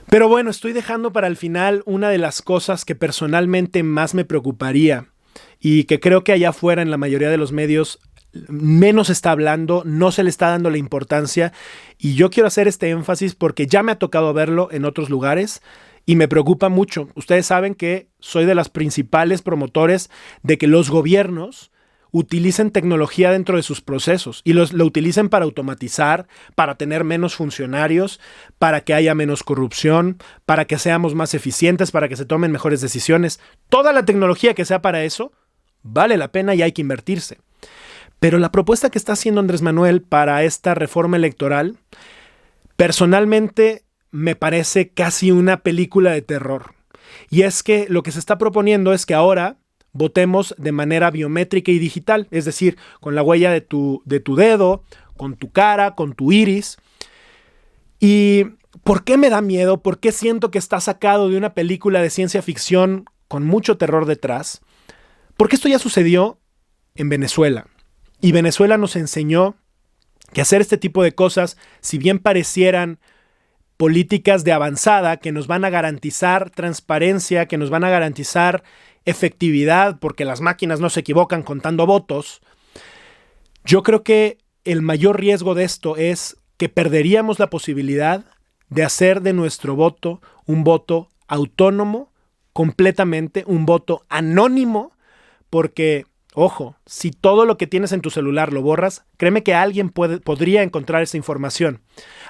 Pero 0.09 0.27
bueno, 0.27 0.49
estoy 0.49 0.73
dejando 0.73 1.13
para 1.13 1.27
el 1.27 1.37
final 1.37 1.83
una 1.85 2.09
de 2.09 2.17
las 2.17 2.41
cosas 2.41 2.85
que 2.85 2.95
personalmente 2.95 3.83
más 3.83 4.13
me 4.13 4.25
preocuparía 4.25 5.07
y 5.59 5.83
que 5.83 5.99
creo 5.99 6.23
que 6.23 6.31
allá 6.31 6.49
afuera 6.49 6.81
en 6.81 6.91
la 6.91 6.97
mayoría 6.97 7.29
de 7.29 7.37
los 7.37 7.51
medios 7.51 7.99
menos 8.33 9.09
está 9.09 9.31
hablando, 9.31 9.83
no 9.85 10.11
se 10.11 10.23
le 10.23 10.29
está 10.29 10.49
dando 10.49 10.69
la 10.69 10.77
importancia 10.77 11.51
y 11.97 12.15
yo 12.15 12.29
quiero 12.29 12.47
hacer 12.47 12.67
este 12.67 12.89
énfasis 12.89 13.35
porque 13.35 13.67
ya 13.67 13.83
me 13.83 13.91
ha 13.91 13.99
tocado 13.99 14.33
verlo 14.33 14.69
en 14.71 14.85
otros 14.85 15.09
lugares 15.09 15.61
y 16.05 16.15
me 16.15 16.27
preocupa 16.27 16.69
mucho. 16.69 17.09
Ustedes 17.15 17.45
saben 17.45 17.75
que 17.75 18.09
soy 18.19 18.45
de 18.45 18.55
las 18.55 18.69
principales 18.69 19.41
promotores 19.41 20.09
de 20.43 20.57
que 20.57 20.67
los 20.67 20.89
gobiernos 20.89 21.71
utilicen 22.11 22.71
tecnología 22.71 23.31
dentro 23.31 23.55
de 23.55 23.63
sus 23.63 23.81
procesos 23.81 24.41
y 24.43 24.53
los, 24.53 24.73
lo 24.73 24.85
utilicen 24.85 25.29
para 25.29 25.45
automatizar, 25.45 26.27
para 26.55 26.75
tener 26.75 27.03
menos 27.03 27.35
funcionarios, 27.35 28.19
para 28.59 28.81
que 28.81 28.93
haya 28.93 29.15
menos 29.15 29.43
corrupción, 29.43 30.17
para 30.45 30.65
que 30.65 30.77
seamos 30.77 31.15
más 31.15 31.33
eficientes, 31.33 31.91
para 31.91 32.09
que 32.09 32.17
se 32.17 32.25
tomen 32.25 32.51
mejores 32.51 32.81
decisiones. 32.81 33.39
Toda 33.69 33.93
la 33.93 34.03
tecnología 34.05 34.53
que 34.53 34.65
sea 34.65 34.81
para 34.81 35.03
eso 35.03 35.31
vale 35.83 36.17
la 36.17 36.31
pena 36.31 36.53
y 36.53 36.61
hay 36.61 36.73
que 36.73 36.81
invertirse. 36.81 37.39
Pero 38.21 38.37
la 38.37 38.51
propuesta 38.51 38.91
que 38.91 38.99
está 38.99 39.13
haciendo 39.13 39.41
Andrés 39.41 39.63
Manuel 39.63 40.03
para 40.03 40.43
esta 40.43 40.75
reforma 40.75 41.17
electoral, 41.17 41.77
personalmente 42.75 43.83
me 44.11 44.35
parece 44.35 44.89
casi 44.89 45.31
una 45.31 45.63
película 45.63 46.11
de 46.11 46.21
terror. 46.21 46.75
Y 47.31 47.41
es 47.41 47.63
que 47.63 47.87
lo 47.89 48.03
que 48.03 48.11
se 48.11 48.19
está 48.19 48.37
proponiendo 48.37 48.93
es 48.93 49.07
que 49.07 49.15
ahora 49.15 49.57
votemos 49.91 50.53
de 50.59 50.71
manera 50.71 51.09
biométrica 51.09 51.71
y 51.71 51.79
digital, 51.79 52.27
es 52.29 52.45
decir, 52.45 52.77
con 52.99 53.15
la 53.15 53.23
huella 53.23 53.49
de 53.49 53.61
tu, 53.61 54.03
de 54.05 54.19
tu 54.19 54.35
dedo, 54.35 54.83
con 55.17 55.35
tu 55.35 55.51
cara, 55.51 55.95
con 55.95 56.13
tu 56.13 56.31
iris. 56.31 56.77
¿Y 57.99 58.43
por 58.83 59.03
qué 59.03 59.17
me 59.17 59.31
da 59.31 59.41
miedo? 59.41 59.81
¿Por 59.81 59.99
qué 59.99 60.11
siento 60.11 60.51
que 60.51 60.59
está 60.59 60.79
sacado 60.79 61.27
de 61.27 61.37
una 61.37 61.55
película 61.55 62.03
de 62.03 62.11
ciencia 62.11 62.43
ficción 62.43 63.05
con 63.27 63.45
mucho 63.47 63.79
terror 63.79 64.05
detrás? 64.05 64.61
Porque 65.37 65.55
esto 65.55 65.67
ya 65.67 65.79
sucedió 65.79 66.37
en 66.93 67.09
Venezuela. 67.09 67.65
Y 68.21 68.31
Venezuela 68.31 68.77
nos 68.77 68.95
enseñó 68.95 69.55
que 70.31 70.41
hacer 70.41 70.61
este 70.61 70.77
tipo 70.77 71.03
de 71.03 71.13
cosas, 71.13 71.57
si 71.81 71.97
bien 71.97 72.19
parecieran 72.19 72.99
políticas 73.77 74.43
de 74.43 74.51
avanzada 74.51 75.17
que 75.17 75.31
nos 75.31 75.47
van 75.47 75.65
a 75.65 75.71
garantizar 75.71 76.51
transparencia, 76.51 77.47
que 77.47 77.57
nos 77.57 77.71
van 77.71 77.83
a 77.83 77.89
garantizar 77.89 78.63
efectividad, 79.05 79.99
porque 79.99 80.23
las 80.23 80.39
máquinas 80.39 80.79
no 80.79 80.89
se 80.91 80.99
equivocan 80.99 81.41
contando 81.41 81.87
votos, 81.87 82.41
yo 83.65 83.81
creo 83.81 84.03
que 84.03 84.37
el 84.63 84.83
mayor 84.83 85.19
riesgo 85.19 85.55
de 85.55 85.63
esto 85.63 85.97
es 85.97 86.37
que 86.57 86.69
perderíamos 86.69 87.39
la 87.39 87.49
posibilidad 87.49 88.23
de 88.69 88.83
hacer 88.83 89.21
de 89.21 89.33
nuestro 89.33 89.75
voto 89.75 90.21
un 90.45 90.63
voto 90.63 91.09
autónomo, 91.27 92.11
completamente, 92.53 93.43
un 93.47 93.65
voto 93.65 94.05
anónimo, 94.09 94.91
porque 95.49 96.05
Ojo, 96.33 96.77
si 96.85 97.11
todo 97.11 97.45
lo 97.45 97.57
que 97.57 97.67
tienes 97.67 97.91
en 97.91 97.99
tu 97.99 98.09
celular 98.09 98.53
lo 98.53 98.61
borras, 98.61 99.03
créeme 99.17 99.43
que 99.43 99.53
alguien 99.53 99.89
puede, 99.89 100.19
podría 100.19 100.63
encontrar 100.63 101.03
esa 101.03 101.17
información. 101.17 101.81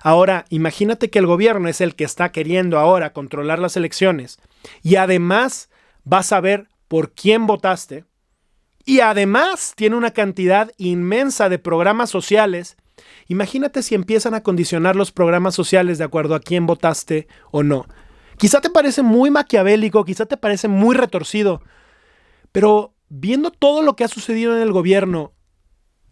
Ahora, 0.02 0.46
imagínate 0.50 1.12
que 1.12 1.20
el 1.20 1.28
gobierno 1.28 1.70
es 1.70 1.82
el 1.82 1.96
que 1.96 2.04
está 2.04 2.32
queriendo 2.32 2.80
ahora 2.80 3.14
controlar 3.14 3.60
las 3.60 3.78
elecciones 3.78 4.40
y 4.82 4.96
además 4.96 5.70
va 6.12 6.20
a 6.20 6.24
saber 6.24 6.68
por 6.88 7.12
quién 7.12 7.46
votaste 7.46 8.06
y 8.86 9.02
además 9.02 9.74
tiene 9.76 9.96
una 9.96 10.12
cantidad 10.12 10.72
inmensa 10.78 11.48
de 11.48 11.60
programas 11.60 12.10
sociales. 12.10 12.78
Imagínate 13.28 13.84
si 13.84 13.94
empiezan 13.94 14.34
a 14.34 14.42
condicionar 14.42 14.96
los 14.96 15.12
programas 15.12 15.54
sociales 15.54 16.00
de 16.00 16.06
acuerdo 16.06 16.34
a 16.34 16.40
quién 16.40 16.66
votaste 16.66 17.28
o 17.52 17.62
no. 17.62 17.86
Quizá 18.38 18.62
te 18.62 18.72
parece 18.72 19.04
muy 19.04 19.30
maquiavélico, 19.30 20.04
quizá 20.06 20.26
te 20.26 20.38
parece 20.38 20.68
muy 20.68 20.96
retorcido, 20.96 21.62
pero 22.52 22.96
viendo 23.12 23.52
todo 23.52 23.82
lo 23.82 23.96
que 23.96 24.06
ha 24.06 24.08
sucedido 24.08 24.56
en 24.56 24.64
el 24.64 24.72
gobierno, 24.72 25.34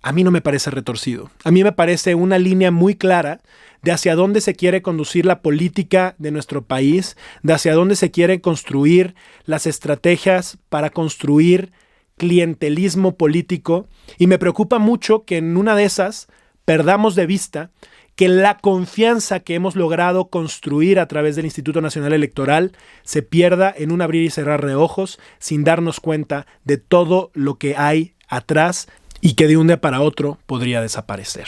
a 0.02 0.12
mí 0.12 0.24
no 0.24 0.32
me 0.32 0.42
parece 0.42 0.70
retorcido. 0.70 1.32
A 1.44 1.52
mí 1.52 1.64
me 1.64 1.72
parece 1.72 2.14
una 2.14 2.38
línea 2.38 2.72
muy 2.72 2.96
clara 2.96 3.42
de 3.82 3.92
hacia 3.92 4.16
dónde 4.16 4.42
se 4.42 4.54
quiere 4.54 4.82
conducir 4.82 5.26
la 5.26 5.42
política 5.42 6.16
de 6.18 6.32
nuestro 6.32 6.66
país, 6.66 7.16
de 7.42 7.54
hacia 7.54 7.74
dónde 7.74 7.96
se 7.96 8.12
quieren 8.12 8.42
construir 8.42 9.16
las 9.46 9.66
estrategias 9.66 10.58
para 10.68 10.90
construir 10.90 11.72
clientelismo 12.18 13.16
político. 13.16 13.88
Y 14.18 14.28
me 14.28 14.38
preocupa 14.38 14.78
mucho 14.78 15.24
que 15.24 15.38
en 15.38 15.56
una 15.56 15.76
de 15.76 15.86
esas 15.86 16.28
perdamos 16.66 17.16
de 17.16 17.26
vista 17.26 17.72
que 18.20 18.28
la 18.28 18.58
confianza 18.58 19.40
que 19.40 19.56
hemos 19.56 19.78
logrado 19.78 20.28
construir 20.28 21.00
a 21.00 21.08
través 21.08 21.38
del 21.38 21.46
Instituto 21.46 21.80
Nacional 21.80 22.12
Electoral 22.12 22.74
se 23.04 23.22
pierda 23.22 23.74
en 23.74 23.94
un 23.94 24.02
abrir 24.02 24.24
y 24.24 24.30
cerrar 24.30 24.66
de 24.66 24.76
ojos 24.76 25.22
sin 25.38 25.64
darnos 25.64 26.02
cuenta 26.02 26.46
de 26.66 26.76
todo 26.76 27.32
lo 27.34 27.56
que 27.56 27.78
hay 27.78 28.16
atrás 28.28 28.90
y 29.22 29.36
que 29.36 29.48
de 29.48 29.56
un 29.56 29.68
día 29.68 29.80
para 29.80 30.02
otro 30.02 30.38
podría 30.48 30.82
desaparecer. 30.82 31.48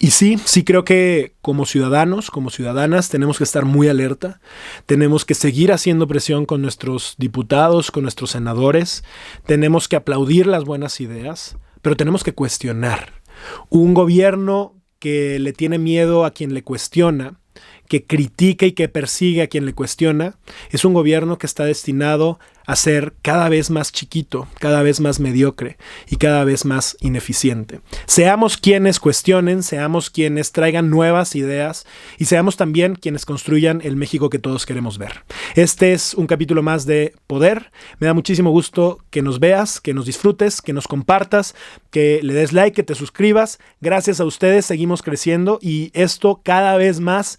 Y 0.00 0.10
sí, 0.10 0.36
sí 0.44 0.64
creo 0.64 0.84
que 0.84 1.36
como 1.40 1.64
ciudadanos, 1.64 2.32
como 2.32 2.50
ciudadanas, 2.50 3.08
tenemos 3.08 3.38
que 3.38 3.44
estar 3.44 3.64
muy 3.64 3.86
alerta, 3.86 4.40
tenemos 4.86 5.24
que 5.24 5.34
seguir 5.34 5.70
haciendo 5.70 6.08
presión 6.08 6.44
con 6.44 6.60
nuestros 6.60 7.14
diputados, 7.18 7.92
con 7.92 8.02
nuestros 8.02 8.32
senadores, 8.32 9.04
tenemos 9.46 9.86
que 9.86 9.94
aplaudir 9.94 10.48
las 10.48 10.64
buenas 10.64 11.00
ideas, 11.00 11.56
pero 11.82 11.96
tenemos 11.96 12.24
que 12.24 12.34
cuestionar. 12.34 13.22
Un 13.68 13.94
gobierno 13.94 14.74
que 14.98 15.38
le 15.38 15.52
tiene 15.52 15.78
miedo 15.78 16.24
a 16.24 16.32
quien 16.32 16.54
le 16.54 16.62
cuestiona, 16.62 17.40
que 17.94 18.06
critica 18.06 18.66
y 18.66 18.72
que 18.72 18.88
persigue 18.88 19.42
a 19.42 19.46
quien 19.46 19.66
le 19.66 19.72
cuestiona, 19.72 20.34
es 20.70 20.84
un 20.84 20.94
gobierno 20.94 21.38
que 21.38 21.46
está 21.46 21.64
destinado 21.64 22.40
a 22.66 22.74
ser 22.74 23.12
cada 23.22 23.48
vez 23.48 23.70
más 23.70 23.92
chiquito, 23.92 24.48
cada 24.58 24.82
vez 24.82 24.98
más 24.98 25.20
mediocre 25.20 25.76
y 26.08 26.16
cada 26.16 26.42
vez 26.42 26.64
más 26.64 26.96
ineficiente. 27.00 27.80
Seamos 28.06 28.56
quienes 28.56 28.98
cuestionen, 28.98 29.62
seamos 29.62 30.10
quienes 30.10 30.50
traigan 30.50 30.90
nuevas 30.90 31.36
ideas 31.36 31.86
y 32.18 32.24
seamos 32.24 32.56
también 32.56 32.96
quienes 32.96 33.26
construyan 33.26 33.80
el 33.84 33.94
México 33.94 34.28
que 34.28 34.40
todos 34.40 34.66
queremos 34.66 34.98
ver. 34.98 35.24
Este 35.54 35.92
es 35.92 36.14
un 36.14 36.26
capítulo 36.26 36.64
más 36.64 36.86
de 36.86 37.14
Poder. 37.28 37.70
Me 38.00 38.08
da 38.08 38.14
muchísimo 38.14 38.50
gusto 38.50 38.98
que 39.10 39.22
nos 39.22 39.38
veas, 39.38 39.80
que 39.80 39.94
nos 39.94 40.06
disfrutes, 40.06 40.62
que 40.62 40.72
nos 40.72 40.88
compartas, 40.88 41.54
que 41.92 42.20
le 42.24 42.32
des 42.32 42.52
like, 42.52 42.74
que 42.74 42.82
te 42.82 42.96
suscribas. 42.96 43.58
Gracias 43.80 44.18
a 44.18 44.24
ustedes 44.24 44.66
seguimos 44.66 45.02
creciendo 45.02 45.60
y 45.62 45.90
esto 45.94 46.40
cada 46.42 46.76
vez 46.76 46.98
más 46.98 47.38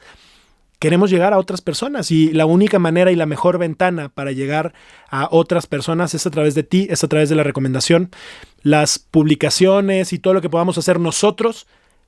queremos 0.80 1.10
llegar 1.10 1.34
a 1.34 1.38
otras 1.38 1.62
personas 1.62 2.12
y 2.12 2.32
la 2.32 2.46
única 2.46 2.80
manera 2.80 3.12
y 3.12 3.16
la 3.16 3.26
mejor 3.26 3.58
ventana 3.58 4.10
para 4.10 4.32
llegar 4.32 4.74
a 5.10 5.28
otras 5.32 5.68
personas 5.68 6.14
es 6.14 6.26
a 6.26 6.32
través 6.32 6.56
de 6.56 6.64
ti, 6.64 6.88
es 6.90 7.04
a 7.04 7.08
través 7.08 7.30
de 7.30 7.36
la 7.36 7.44
recomendación. 7.44 8.12
Las 8.62 9.00
publicaciones 9.00 10.14
y 10.14 10.20
todo 10.20 10.34
lo 10.34 10.42
que 10.42 10.50
podamos 10.50 10.78
hacer 10.78 11.00
nosotros 11.00 11.68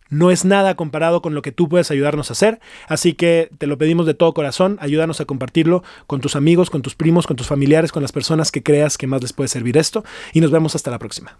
no 0.09 0.31
es 0.31 0.45
nada 0.45 0.75
comparado 0.75 1.21
con 1.21 1.33
lo 1.33 1.41
que 1.41 1.51
tú 1.51 1.67
puedes 1.67 1.91
ayudarnos 1.91 2.29
a 2.29 2.33
hacer, 2.33 2.59
así 2.87 3.13
que 3.13 3.49
te 3.57 3.67
lo 3.67 3.77
pedimos 3.77 4.05
de 4.05 4.13
todo 4.13 4.33
corazón, 4.33 4.77
ayúdanos 4.79 5.19
a 5.19 5.25
compartirlo 5.25 5.83
con 6.07 6.21
tus 6.21 6.35
amigos, 6.35 6.69
con 6.69 6.81
tus 6.81 6.95
primos, 6.95 7.27
con 7.27 7.35
tus 7.35 7.47
familiares, 7.47 7.91
con 7.91 8.01
las 8.01 8.11
personas 8.11 8.51
que 8.51 8.63
creas 8.63 8.97
que 8.97 9.07
más 9.07 9.21
les 9.21 9.33
puede 9.33 9.49
servir 9.49 9.77
esto 9.77 10.03
y 10.33 10.41
nos 10.41 10.51
vemos 10.51 10.75
hasta 10.75 10.91
la 10.91 10.99
próxima. 10.99 11.37